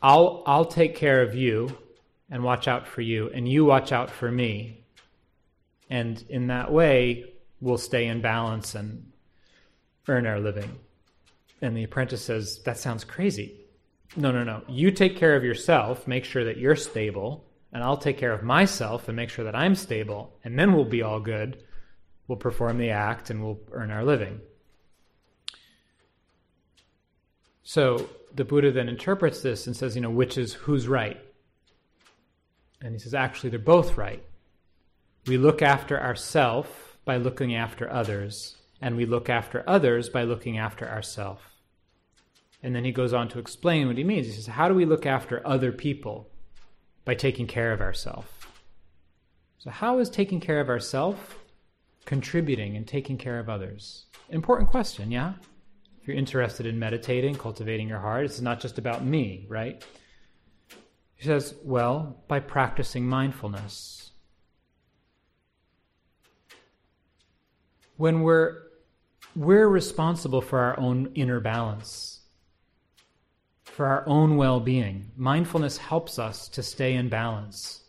[0.00, 1.76] I'll, I'll take care of you
[2.30, 4.84] and watch out for you, and you watch out for me.
[5.90, 9.12] And in that way, we'll stay in balance and
[10.08, 10.78] earn our living.
[11.62, 13.60] And the apprentice says, That sounds crazy.
[14.16, 14.62] No, no, no.
[14.68, 17.45] You take care of yourself, make sure that you're stable,
[17.76, 20.86] and I'll take care of myself and make sure that I'm stable, and then we'll
[20.86, 21.62] be all good.
[22.26, 24.40] We'll perform the act and we'll earn our living.
[27.64, 31.22] So the Buddha then interprets this and says, you know, which is who's right?
[32.80, 34.24] And he says, actually, they're both right.
[35.26, 36.70] We look after ourselves
[37.04, 41.42] by looking after others, and we look after others by looking after ourselves.
[42.62, 44.28] And then he goes on to explain what he means.
[44.28, 46.30] He says, How do we look after other people?
[47.06, 48.28] By taking care of ourselves.
[49.56, 51.18] So, how is taking care of ourselves
[52.04, 54.06] contributing and taking care of others?
[54.28, 55.32] Important question, yeah?
[56.00, 59.82] If you're interested in meditating, cultivating your heart, it's not just about me, right?
[61.14, 64.10] He says, Well, by practicing mindfulness.
[67.96, 68.66] When we're
[69.34, 72.15] we're responsible for our own inner balance
[73.76, 75.10] for our own well being.
[75.18, 77.82] Mindfulness helps us to stay in balance,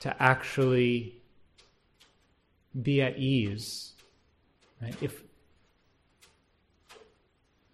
[0.00, 1.20] to actually
[2.82, 3.92] be at ease.
[4.80, 4.96] Right?
[5.02, 5.22] If,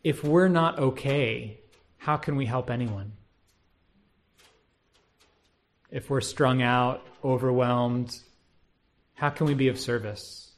[0.02, 1.60] if we're not okay,
[1.96, 3.12] how can we help anyone?
[5.92, 8.18] If we're strung out, overwhelmed,
[9.14, 10.50] how can we be of service?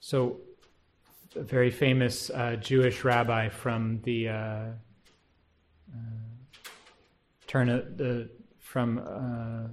[0.00, 0.40] So,
[1.36, 4.70] a very famous uh, Jewish rabbi from the uh, uh,
[7.46, 8.28] turn of the
[8.58, 9.68] from uh,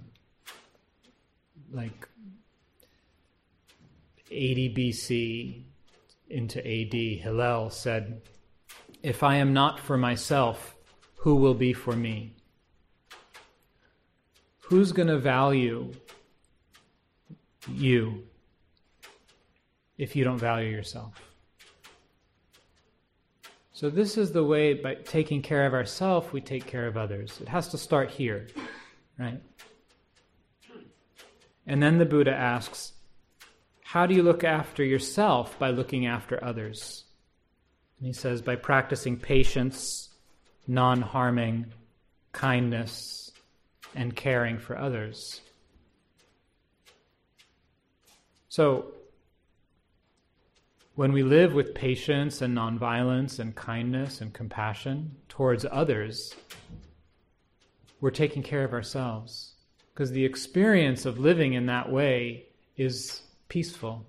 [1.72, 2.08] like
[4.32, 5.64] 80 BC
[6.30, 8.22] into AD, Hillel said,
[9.04, 10.76] "If I am not for myself,
[11.16, 12.38] who will be for me?"
[14.68, 15.94] who's going to value
[17.72, 18.28] you
[19.98, 21.27] if you don't value yourself?
[23.78, 27.38] So, this is the way by taking care of ourselves, we take care of others.
[27.40, 28.48] It has to start here,
[29.20, 29.40] right?
[31.68, 32.94] And then the Buddha asks,
[33.84, 37.06] How do you look after yourself by looking after others?
[38.00, 40.10] And he says, By practicing patience,
[40.66, 41.68] non harming,
[42.32, 43.30] kindness,
[43.94, 45.40] and caring for others.
[48.50, 48.96] So,
[50.98, 56.34] when we live with patience and nonviolence and kindness and compassion towards others,
[58.02, 59.54] we're taking care of ourselves.
[59.94, 64.08] Because the experience of living in that way is peaceful,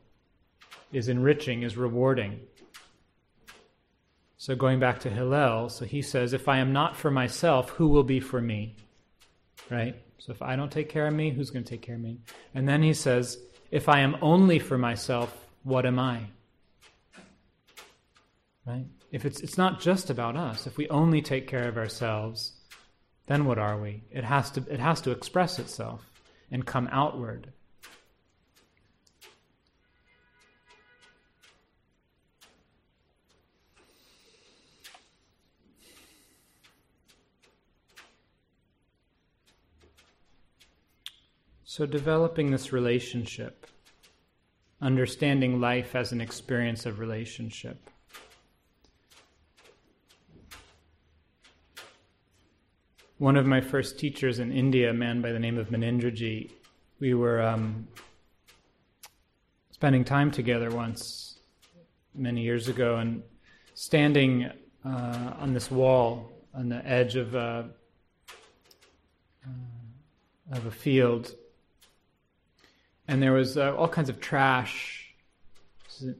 [0.90, 2.40] is enriching, is rewarding.
[4.38, 7.88] So, going back to Hillel, so he says, If I am not for myself, who
[7.88, 8.76] will be for me?
[9.70, 9.94] Right?
[10.16, 12.20] So, if I don't take care of me, who's going to take care of me?
[12.54, 13.36] And then he says,
[13.70, 16.28] If I am only for myself, what am I?
[18.68, 18.84] Right?
[19.10, 20.66] If it's it's not just about us.
[20.66, 22.52] If we only take care of ourselves,
[23.26, 24.04] then what are we?
[24.10, 26.10] It has to it has to express itself
[26.50, 27.50] and come outward.
[41.64, 43.66] So, developing this relationship,
[44.82, 47.88] understanding life as an experience of relationship.
[53.18, 56.50] One of my first teachers in India, a man by the name of Munindraji,
[57.00, 57.88] we were um,
[59.72, 61.40] spending time together once
[62.14, 63.22] many years ago and
[63.74, 64.50] standing
[64.84, 67.68] uh, on this wall on the edge of a,
[69.44, 71.32] uh, of a field.
[73.08, 75.14] And there was uh, all kinds of trash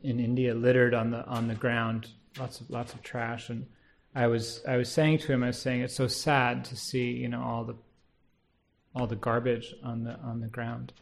[0.03, 3.67] in India littered on the on the ground, lots of lots of trash, and
[4.19, 7.13] I was I was saying to him, I was saying it's so sad to see
[7.13, 7.77] you know all the
[8.93, 10.93] all the garbage on the on the ground,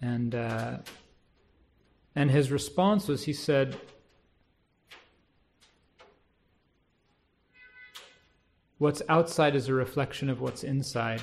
[0.00, 0.78] and uh,
[2.14, 3.76] and his response was he said.
[8.78, 11.22] What's outside is a reflection of what's inside.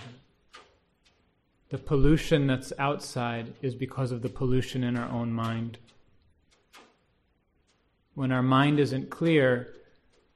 [1.69, 5.77] The pollution that's outside is because of the pollution in our own mind.
[8.15, 9.71] When our mind isn't clear,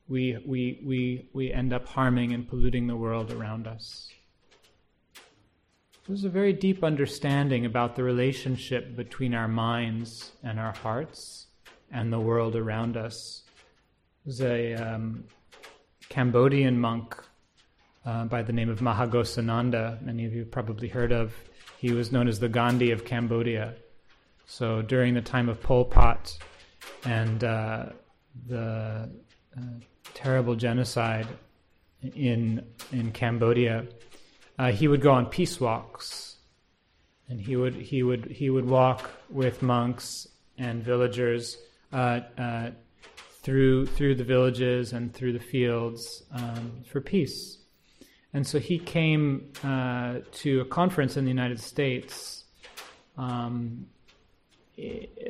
[0.10, 4.10] we, we, we, we end up harming and polluting the world around us.
[6.08, 11.48] There's a very deep understanding about the relationship between our minds and our hearts
[11.92, 13.44] and the world around us.
[14.26, 15.26] There's a um,
[16.08, 17.22] Cambodian monk
[18.06, 21.34] uh, by the name of Maha Ghosananda, many of you probably heard of.
[21.78, 23.76] He was known as the Gandhi of Cambodia.
[24.46, 26.38] So during the time of Pol Pot
[27.04, 27.88] and uh,
[28.48, 29.10] the
[29.58, 29.62] uh,
[30.18, 31.28] terrible genocide
[32.02, 33.86] in in Cambodia,
[34.58, 36.38] uh, he would go on peace walks,
[37.30, 41.58] and he would he would he would walk with monks and villagers
[41.94, 42.72] uh, uh,
[43.44, 47.60] through through the villages and through the fields um, for peace.
[48.34, 52.44] And so he came uh, to a conference in the United States.
[53.18, 53.88] Um,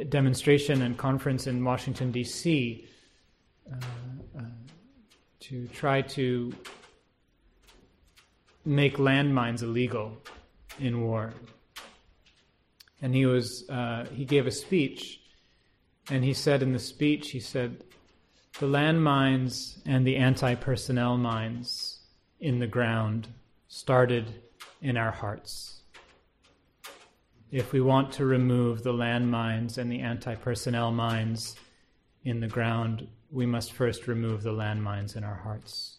[0.09, 2.85] demonstration and conference in Washington D.C.
[3.71, 3.75] Uh,
[4.37, 4.41] uh,
[5.39, 6.53] to try to
[8.65, 10.17] make landmines illegal
[10.79, 11.33] in war.
[13.01, 15.21] And he was uh, he gave a speech,
[16.09, 17.83] and he said in the speech he said,
[18.59, 21.99] the landmines and the anti-personnel mines
[22.39, 23.27] in the ground
[23.67, 24.33] started
[24.81, 25.81] in our hearts.
[27.51, 31.55] If we want to remove the landmines and the anti personnel mines
[32.23, 35.97] in the ground, we must first remove the landmines in our hearts.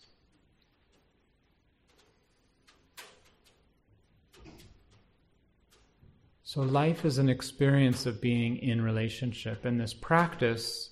[6.42, 10.90] So, life is an experience of being in relationship, and this practice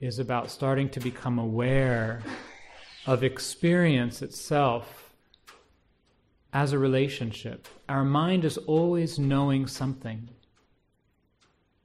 [0.00, 2.22] is about starting to become aware
[3.06, 5.12] of experience itself
[6.52, 7.66] as a relationship.
[7.88, 10.28] Our mind is always knowing something.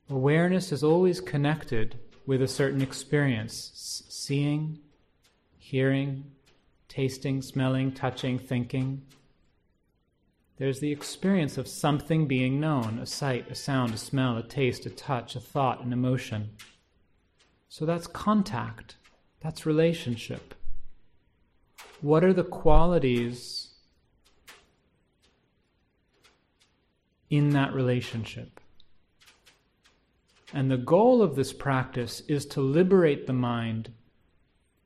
[0.09, 3.71] Awareness is always connected with a certain experience
[4.07, 4.77] seeing,
[5.57, 6.25] hearing,
[6.87, 9.01] tasting, smelling, touching, thinking.
[10.57, 14.85] There's the experience of something being known a sight, a sound, a smell, a taste,
[14.85, 16.51] a touch, a thought, an emotion.
[17.69, 18.97] So that's contact,
[19.39, 20.53] that's relationship.
[22.01, 23.67] What are the qualities
[27.29, 28.59] in that relationship.
[30.53, 33.91] And the goal of this practice is to liberate the mind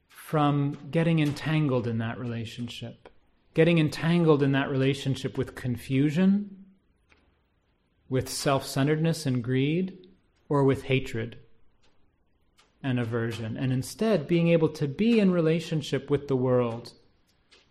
[0.07, 3.09] from getting entangled in that relationship,
[3.53, 6.65] getting entangled in that relationship with confusion,
[8.09, 10.07] with self centeredness and greed,
[10.49, 11.37] or with hatred
[12.81, 16.93] and aversion, and instead being able to be in relationship with the world,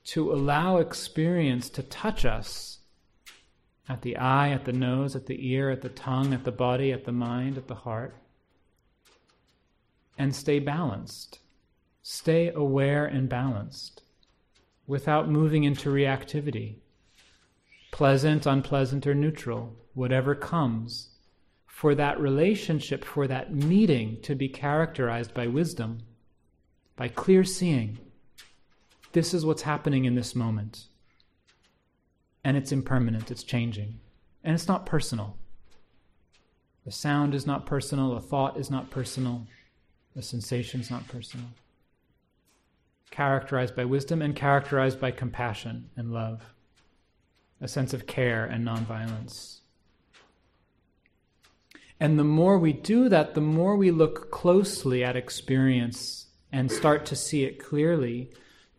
[0.04, 2.79] to allow experience to touch us
[3.90, 6.92] at the eye, at the nose, at the ear, at the tongue, at the body,
[6.92, 8.14] at the mind, at the heart,
[10.16, 11.40] and stay balanced.
[12.00, 14.02] Stay aware and balanced
[14.86, 16.76] without moving into reactivity.
[17.90, 21.08] Pleasant, unpleasant, or neutral, whatever comes,
[21.66, 25.98] for that relationship, for that meeting to be characterized by wisdom,
[26.94, 27.98] by clear seeing.
[29.12, 30.86] This is what's happening in this moment
[32.44, 34.00] and it's impermanent, it's changing,
[34.42, 35.36] and it's not personal.
[36.84, 39.46] The sound is not personal, a thought is not personal,
[40.16, 41.46] the sensation is not personal.
[43.10, 46.42] Characterized by wisdom and characterized by compassion and love,
[47.60, 49.60] a sense of care and nonviolence.
[51.98, 57.04] And the more we do that, the more we look closely at experience and start
[57.06, 58.30] to see it clearly,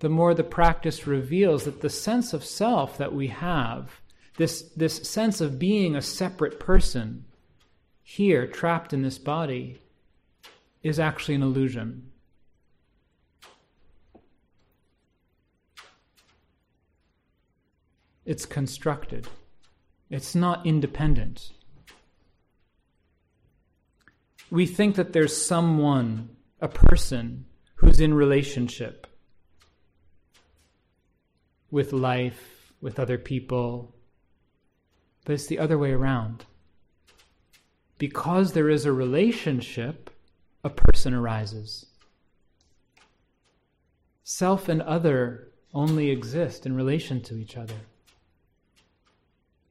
[0.01, 4.01] the more the practice reveals that the sense of self that we have,
[4.37, 7.23] this, this sense of being a separate person
[8.01, 9.79] here, trapped in this body,
[10.81, 12.09] is actually an illusion.
[18.25, 19.27] It's constructed.
[20.09, 21.51] It's not independent.
[24.49, 26.29] We think that there's someone,
[26.59, 27.45] a person,
[27.75, 29.05] who's in relationship
[31.71, 33.95] with life, with other people.
[35.25, 36.45] But it's the other way around.
[37.97, 40.09] Because there is a relationship,
[40.63, 41.85] a person arises.
[44.23, 47.75] Self and other only exist in relation to each other.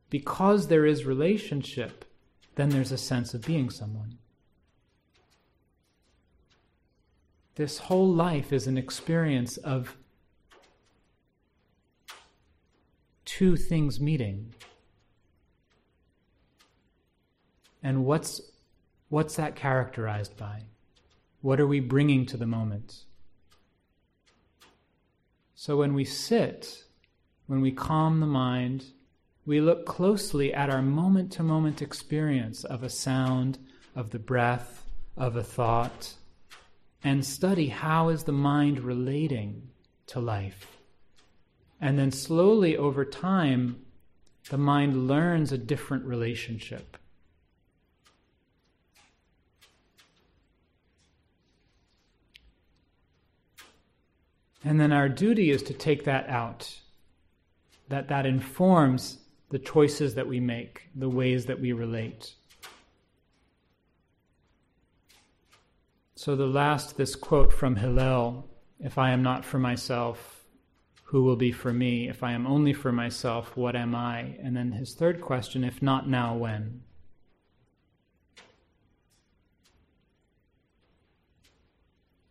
[0.09, 2.05] Because there is relationship,
[2.57, 4.18] then there's a sense of being someone.
[7.55, 9.96] This whole life is an experience of
[13.30, 14.52] two things meeting.
[17.80, 18.40] And what's,
[19.08, 20.64] what's that characterized by?
[21.40, 23.04] What are we bringing to the moment?
[25.54, 26.82] So when we sit,
[27.46, 28.86] when we calm the mind,
[29.46, 33.58] we look closely at our moment to moment experience of a sound,
[33.94, 34.84] of the breath,
[35.16, 36.14] of a thought,
[37.04, 39.68] and study how is the mind relating
[40.08, 40.79] to life.
[41.80, 43.84] And then slowly over time,
[44.50, 46.96] the mind learns a different relationship.
[54.62, 56.80] And then our duty is to take that out.
[57.88, 59.18] That that informs
[59.48, 62.34] the choices that we make, the ways that we relate.
[66.14, 68.46] So the last this quote from Hillel,
[68.78, 70.39] if I am not for myself,
[71.11, 72.08] who will be for me?
[72.08, 74.36] If I am only for myself, what am I?
[74.40, 76.82] And then his third question, if not now, when?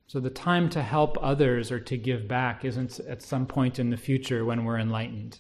[0.08, 3.90] So the time to help others or to give back isn't at some point in
[3.90, 5.40] the future when we're enlightened.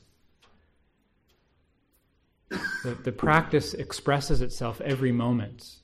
[2.49, 5.77] The, the practice expresses itself every moment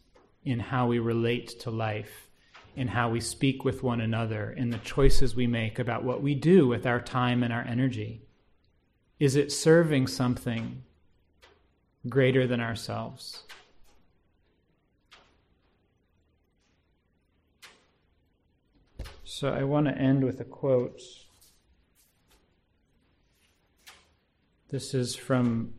[0.44, 2.30] in how we relate to life
[2.76, 6.36] in how we speak with one another, in the choices we make about what we
[6.36, 8.22] do with our time and our energy.
[9.20, 10.84] Is it serving something
[12.10, 13.44] greater than ourselves?
[19.24, 21.02] So I want to end with a quote.
[24.70, 25.74] This is from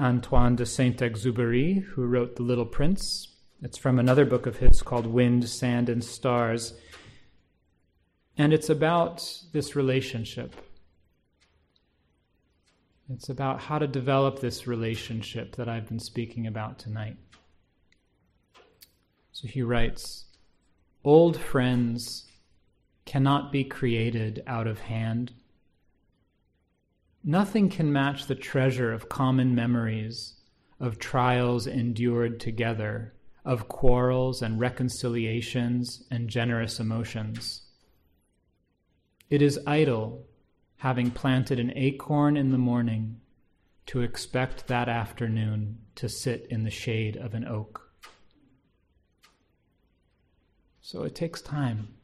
[0.00, 3.31] Antoine de Saint Exupéry, who wrote The Little Prince.
[3.64, 6.74] It's from another book of his called Wind, Sand, and Stars.
[8.36, 10.56] And it's about this relationship.
[13.08, 17.16] It's about how to develop this relationship that I've been speaking about tonight.
[19.30, 20.24] So he writes
[21.04, 22.24] Old friends
[23.04, 25.34] cannot be created out of hand.
[27.22, 30.34] Nothing can match the treasure of common memories,
[30.80, 33.12] of trials endured together
[33.44, 37.62] of quarrels and reconciliations and generous emotions.
[39.30, 40.24] It is idle,
[40.76, 43.20] having planted an acorn in the morning,
[43.86, 47.90] to expect that afternoon to sit in the shade of an oak.
[50.80, 51.94] So it takes time.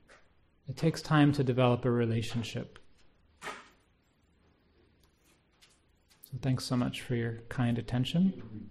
[0.68, 2.78] It takes time to develop a relationship.
[3.43, 3.49] So
[6.43, 8.70] thanks so much for your kind attention.